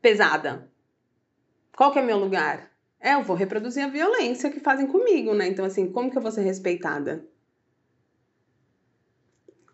[0.00, 0.68] pesada.
[1.76, 2.70] Qual que é meu lugar?
[3.00, 5.48] É, eu vou reproduzir a violência que fazem comigo, né?
[5.48, 7.24] Então, assim, como que eu vou ser respeitada?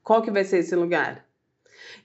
[0.02, 1.25] Qual que vai ser esse lugar?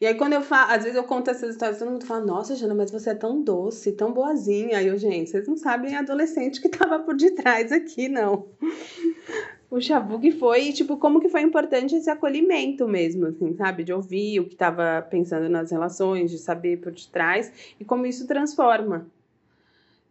[0.01, 2.55] E aí, quando eu falo, às vezes eu conto essas histórias, todo mundo fala, nossa,
[2.55, 4.79] Jana, mas você é tão doce, tão boazinha.
[4.79, 8.47] Aí eu, gente, vocês não sabem a adolescente que tava por detrás aqui, não.
[9.69, 13.83] o Chabug foi, tipo, como que foi importante esse acolhimento mesmo, assim, sabe?
[13.83, 18.25] De ouvir o que tava pensando nas relações, de saber por detrás e como isso
[18.25, 19.05] transforma.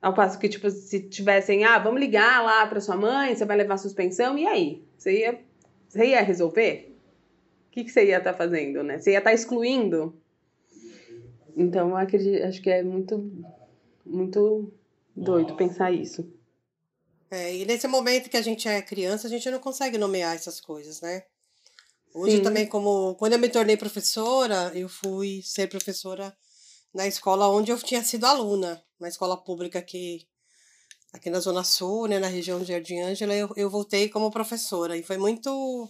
[0.01, 3.57] Ao passo que, tipo, se tivessem, ah, vamos ligar lá para sua mãe, você vai
[3.57, 4.84] levar suspensão, e aí?
[4.97, 5.41] Você ia,
[5.88, 6.89] você ia resolver?
[7.71, 8.99] O que, que você ia estar tá fazendo, né?
[8.99, 10.21] Você ia estar tá excluindo.
[11.57, 13.33] Então, acredito, acho que é muito,
[14.05, 14.73] muito
[15.14, 16.29] doido pensar isso.
[17.31, 20.61] É, e nesse momento que a gente é criança, a gente não consegue nomear essas
[20.61, 21.23] coisas, né?
[22.12, 22.43] Hoje Sim.
[22.43, 26.37] também, como quando eu me tornei professora, eu fui ser professora
[26.93, 30.27] na escola onde eu tinha sido aluna, na escola pública aqui,
[31.12, 34.97] aqui na Zona Sul, né, na região de Jardim Ângela, eu, eu voltei como professora.
[34.97, 35.89] E foi muito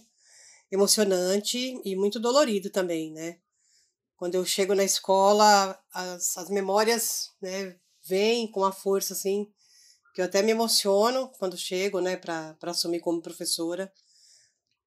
[0.71, 3.37] emocionante e muito dolorido também, né?
[4.15, 9.51] Quando eu chego na escola, as, as memórias, né, vêm com a força, assim,
[10.13, 13.91] que eu até me emociono quando chego, né, para assumir como professora.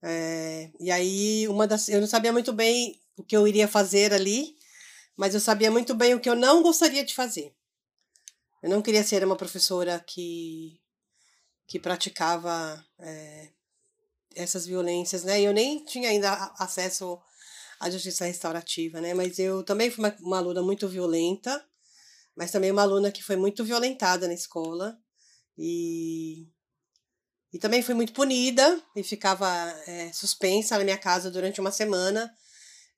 [0.03, 1.89] É, e aí, uma das.
[1.89, 4.57] Eu não sabia muito bem o que eu iria fazer ali,
[5.17, 7.55] mas eu sabia muito bem o que eu não gostaria de fazer.
[8.63, 10.81] Eu não queria ser uma professora que,
[11.67, 13.51] que praticava é,
[14.37, 15.41] essas violências, né?
[15.41, 17.19] Eu nem tinha ainda acesso
[17.81, 19.15] à justiça restaurativa, né?
[19.15, 21.65] Mas eu também fui uma, uma aluna muito violenta,
[22.37, 24.97] mas também uma aluna que foi muito violentada na escola
[25.57, 26.49] e
[27.55, 29.47] e também fui muito punida e ficava
[29.87, 32.29] é, suspensa na minha casa durante uma semana,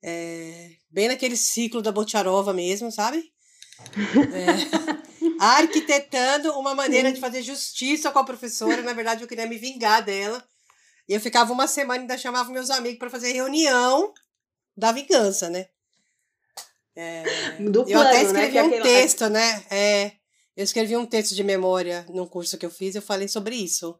[0.01, 3.23] é, bem naquele ciclo da Bocharova mesmo, sabe?
[4.33, 4.97] É,
[5.39, 8.81] arquitetando uma maneira de fazer justiça com a professora.
[8.81, 10.43] Na verdade, eu queria me vingar dela.
[11.07, 14.13] E eu ficava uma semana e ainda chamava meus amigos para fazer reunião
[14.75, 15.67] da vingança, né?
[16.95, 17.23] É,
[17.59, 18.63] Do plano, eu até né, escrevi né?
[18.63, 18.83] um aquele...
[18.83, 19.65] texto, né?
[19.69, 20.11] É,
[20.55, 23.97] eu escrevi um texto de memória num curso que eu fiz, eu falei sobre isso.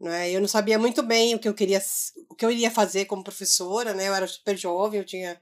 [0.00, 0.30] Né?
[0.30, 1.82] Eu não sabia muito bem o que eu queria,
[2.28, 4.08] o que eu iria fazer como professora, né?
[4.08, 5.40] Eu era super jovem, eu tinha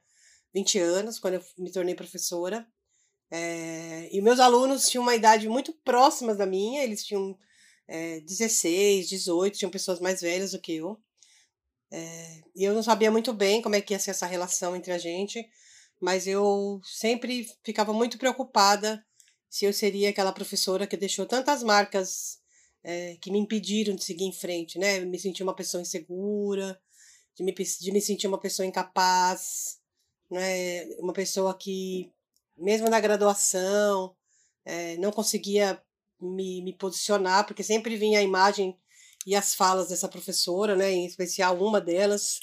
[0.52, 2.66] 20 anos quando eu me tornei professora.
[3.30, 7.38] É, e meus alunos tinham uma idade muito próxima da minha, eles tinham
[7.88, 11.00] é, 16, 18, tinham pessoas mais velhas do que eu.
[11.90, 14.92] É, e eu não sabia muito bem como é que ia ser essa relação entre
[14.92, 15.48] a gente,
[16.00, 19.02] mas eu sempre ficava muito preocupada
[19.48, 22.38] se eu seria aquela professora que deixou tantas marcas
[22.84, 25.00] é, que me impediram de seguir em frente, né?
[25.00, 26.78] Me sentir uma pessoa insegura,
[27.34, 29.78] de me, de me sentir uma pessoa incapaz,
[30.30, 30.84] né?
[30.98, 32.12] Uma pessoa que,
[32.56, 34.14] mesmo na graduação,
[34.64, 35.82] é, não conseguia
[36.20, 38.78] me, me posicionar, porque sempre vinha a imagem
[39.26, 42.40] e as falas dessa professora, né, em especial uma delas,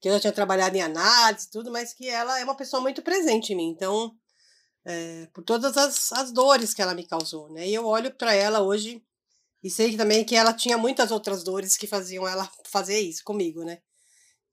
[0.00, 2.80] que eu já tinha trabalhado em análise e tudo, mas que ela é uma pessoa
[2.80, 3.68] muito presente em mim.
[3.68, 4.14] Então,
[4.84, 7.66] é, por todas as, as dores que ela me causou, né?
[7.66, 9.02] E eu olho para ela hoje
[9.62, 13.64] e sei também que ela tinha muitas outras dores que faziam ela fazer isso comigo,
[13.64, 13.80] né?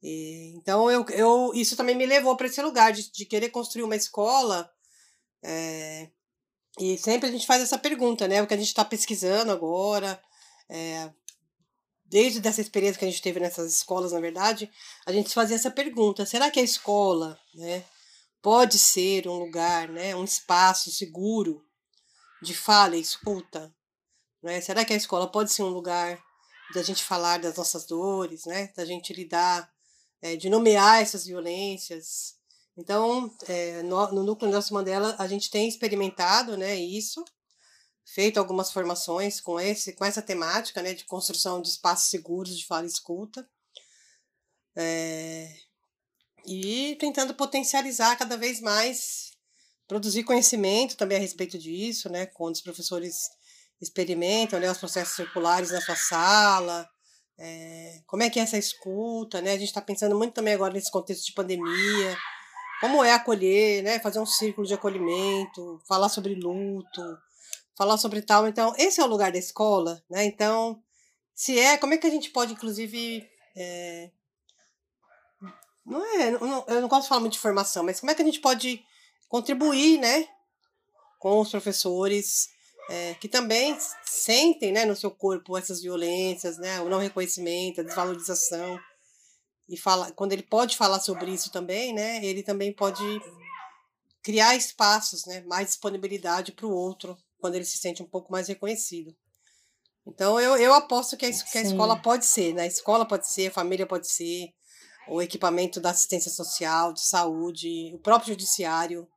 [0.01, 3.83] E, então, eu, eu, isso também me levou para esse lugar de, de querer construir
[3.83, 4.69] uma escola.
[5.43, 6.09] É,
[6.79, 8.41] e sempre a gente faz essa pergunta, né?
[8.41, 10.21] O que a gente está pesquisando agora,
[10.69, 11.09] é,
[12.05, 14.69] desde dessa experiência que a gente teve nessas escolas, na verdade,
[15.05, 17.83] a gente fazia essa pergunta: será que a escola, né,
[18.41, 21.65] pode ser um lugar, né, um espaço seguro
[22.41, 23.73] de fala e escuta?
[24.43, 24.61] Né?
[24.61, 26.21] Será que a escola pode ser um lugar
[26.73, 29.71] da gente falar das nossas dores, né, da gente lidar,
[30.21, 32.35] é, de nomear essas violências?
[32.77, 37.23] Então, é, no, no núcleo Nelson Mandela, a gente tem experimentado, né, isso
[38.05, 42.65] feito algumas formações com esse com essa temática né, de construção de espaços seguros de
[42.65, 43.47] fala e escuta.
[44.77, 45.55] É,
[46.45, 49.31] e tentando potencializar cada vez mais,
[49.87, 53.29] produzir conhecimento também a respeito disso, né, quando os professores
[53.81, 56.87] experimentam né, os processos circulares na sua sala,
[57.37, 59.51] é, como é que é essa escuta, né?
[59.51, 62.17] A gente está pensando muito também agora nesse contexto de pandemia,
[62.81, 63.99] como é acolher, né?
[63.99, 67.17] Fazer um círculo de acolhimento, falar sobre luto,
[67.77, 68.47] falar sobre tal.
[68.47, 70.25] Então, esse é o lugar da escola, né?
[70.25, 70.81] Então,
[71.33, 73.27] se é, como é que a gente pode, inclusive.
[73.55, 74.11] É,
[75.85, 78.21] não é, não, eu não gosto de falar muito de formação, mas como é que
[78.21, 78.83] a gente pode
[79.29, 80.27] contribuir, né?
[81.19, 82.49] Com os professores
[82.89, 87.83] é, que também sentem né, no seu corpo essas violências, né, o não reconhecimento, a
[87.83, 88.79] desvalorização.
[89.67, 93.03] E fala, quando ele pode falar sobre isso também, né, ele também pode
[94.21, 98.47] criar espaços, né, mais disponibilidade para o outro quando ele se sente um pouco mais
[98.47, 99.15] reconhecido.
[100.07, 102.63] Então, eu, eu aposto que a, que a escola pode ser, né?
[102.63, 104.53] A escola pode ser, a família pode ser,
[105.07, 109.07] o equipamento da assistência social, de saúde, o próprio judiciário,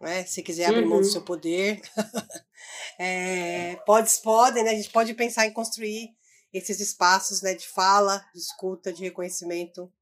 [0.00, 0.24] né?
[0.24, 1.12] Se quiser abrir mão do uhum.
[1.12, 1.80] seu poder.
[2.98, 4.70] é, pode, podem, né?
[4.70, 6.16] A gente pode pensar em construir
[6.52, 9.92] esses espaços né, de fala, de escuta, de reconhecimento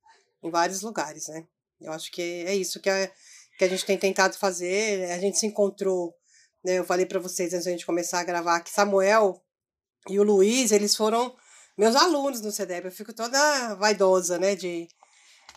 [0.42, 1.46] em vários lugares, né?
[1.80, 3.10] Eu acho que é isso que a,
[3.58, 5.10] que a gente tem tentado fazer.
[5.10, 6.14] A gente se encontrou
[6.66, 6.80] né?
[6.80, 9.40] Eu falei para vocês antes da gente começar a gravar que Samuel
[10.08, 11.32] e o Luiz, eles foram
[11.78, 12.86] meus alunos no CEDEP.
[12.86, 14.56] Eu fico toda vaidosa, né?
[14.56, 14.88] De,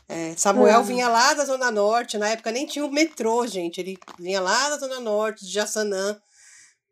[0.07, 0.85] é, Samuel uhum.
[0.85, 3.81] vinha lá da Zona Norte, na época nem tinha o metrô, gente.
[3.81, 6.21] Ele vinha lá da Zona Norte, de Jaçanã,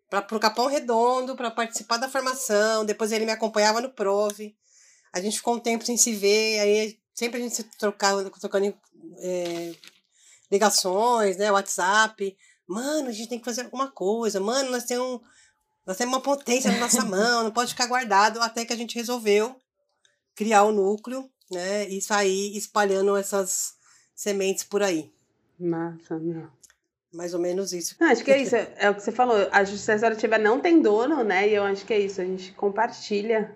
[0.09, 2.85] para o Capão Redondo, para participar da formação.
[2.85, 4.55] Depois ele me acompanhava no PROV.
[5.13, 8.73] A gente ficou um tempo sem se ver, aí sempre a gente se trocava, trocando
[9.19, 9.73] é,
[10.51, 11.51] ligações, né?
[11.51, 12.37] WhatsApp
[12.67, 15.19] mano, a gente tem que fazer alguma coisa, mano, nós temos, um,
[15.85, 18.95] nós temos uma potência na nossa mão, não pode ficar guardado, até que a gente
[18.95, 19.55] resolveu
[20.35, 23.75] criar o um núcleo, né, e sair espalhando essas
[24.13, 25.11] sementes por aí.
[25.57, 26.51] Massa, meu.
[27.18, 27.95] Mais ou menos isso.
[27.99, 30.80] Não, acho que é isso, é o que você falou, a justiça restaurativa não tem
[30.80, 33.55] dono, né, e eu acho que é isso, a gente compartilha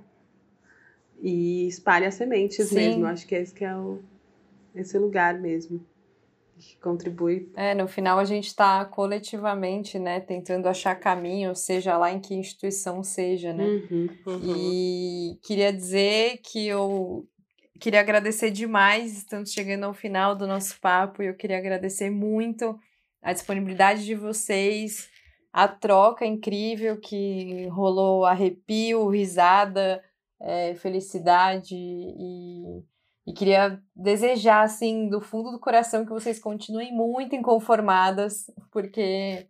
[1.22, 2.76] e espalha sementes Sim.
[2.76, 4.00] mesmo, acho que esse que é o,
[4.74, 5.86] esse lugar mesmo
[6.58, 7.52] que contribui.
[7.56, 12.34] É, no final a gente está coletivamente, né, tentando achar caminho, seja lá em que
[12.34, 13.64] instituição seja, né?
[13.64, 14.56] Uhum, uhum.
[14.58, 17.28] E queria dizer que eu
[17.80, 22.80] queria agradecer demais, estamos chegando ao final do nosso papo e eu queria agradecer muito
[23.22, 25.10] a disponibilidade de vocês,
[25.54, 30.04] a troca incrível que rolou, arrepio, risada,
[30.40, 32.84] é, felicidade e
[33.26, 39.48] e queria desejar, assim, do fundo do coração que vocês continuem muito inconformadas, porque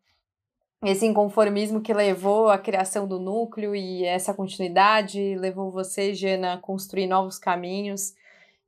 [0.84, 6.57] esse inconformismo que levou à criação do núcleo e essa continuidade levou você, Jana, a
[6.57, 8.13] construir novos caminhos.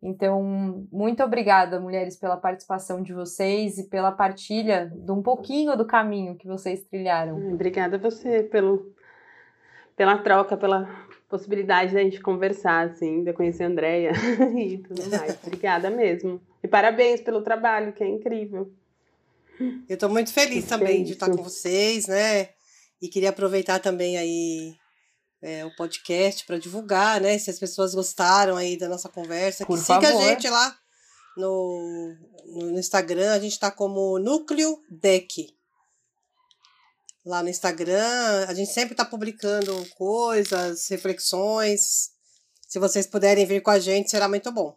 [0.06, 5.86] Então, muito obrigada, mulheres, pela participação de vocês e pela partilha de um pouquinho do
[5.86, 7.54] caminho que vocês trilharam.
[7.54, 8.94] Obrigada a você pelo,
[9.96, 10.90] pela troca, pela
[11.30, 14.12] possibilidade da gente conversar, assim, de eu conhecer a Andrea
[14.60, 15.40] e tudo mais.
[15.42, 16.42] Obrigada mesmo.
[16.62, 18.70] E parabéns pelo trabalho, que é incrível.
[19.88, 22.50] Eu estou muito feliz também de estar com vocês, né?
[23.02, 24.76] E queria aproveitar também aí
[25.44, 27.38] é, o podcast para divulgar, né?
[27.38, 30.08] Se as pessoas gostaram aí da nossa conversa, Por que favor.
[30.08, 30.78] siga a gente lá
[31.38, 32.16] no,
[32.46, 35.54] no Instagram, a gente está como Núcleo Deck
[37.26, 38.46] lá no Instagram.
[38.48, 42.12] A gente sempre está publicando coisas, reflexões.
[42.68, 44.76] Se vocês puderem vir com a gente, será muito bom.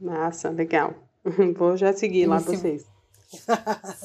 [0.00, 0.94] Massa, legal.
[1.56, 2.95] Vou já seguir lá vocês.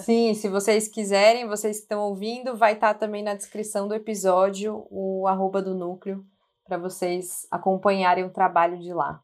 [0.03, 3.93] Sim, se vocês quiserem, vocês que estão ouvindo, vai estar tá também na descrição do
[3.93, 6.26] episódio o arroba do núcleo
[6.65, 9.22] para vocês acompanharem o trabalho de lá.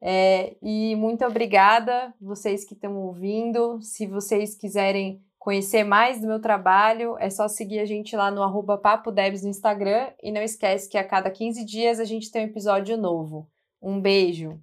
[0.00, 3.80] É, e muito obrigada, vocês que estão ouvindo.
[3.82, 8.42] Se vocês quiserem conhecer mais do meu trabalho, é só seguir a gente lá no
[8.42, 10.10] arroba Papo Debs no Instagram.
[10.22, 13.48] E não esquece que a cada 15 dias a gente tem um episódio novo.
[13.82, 14.60] Um beijo!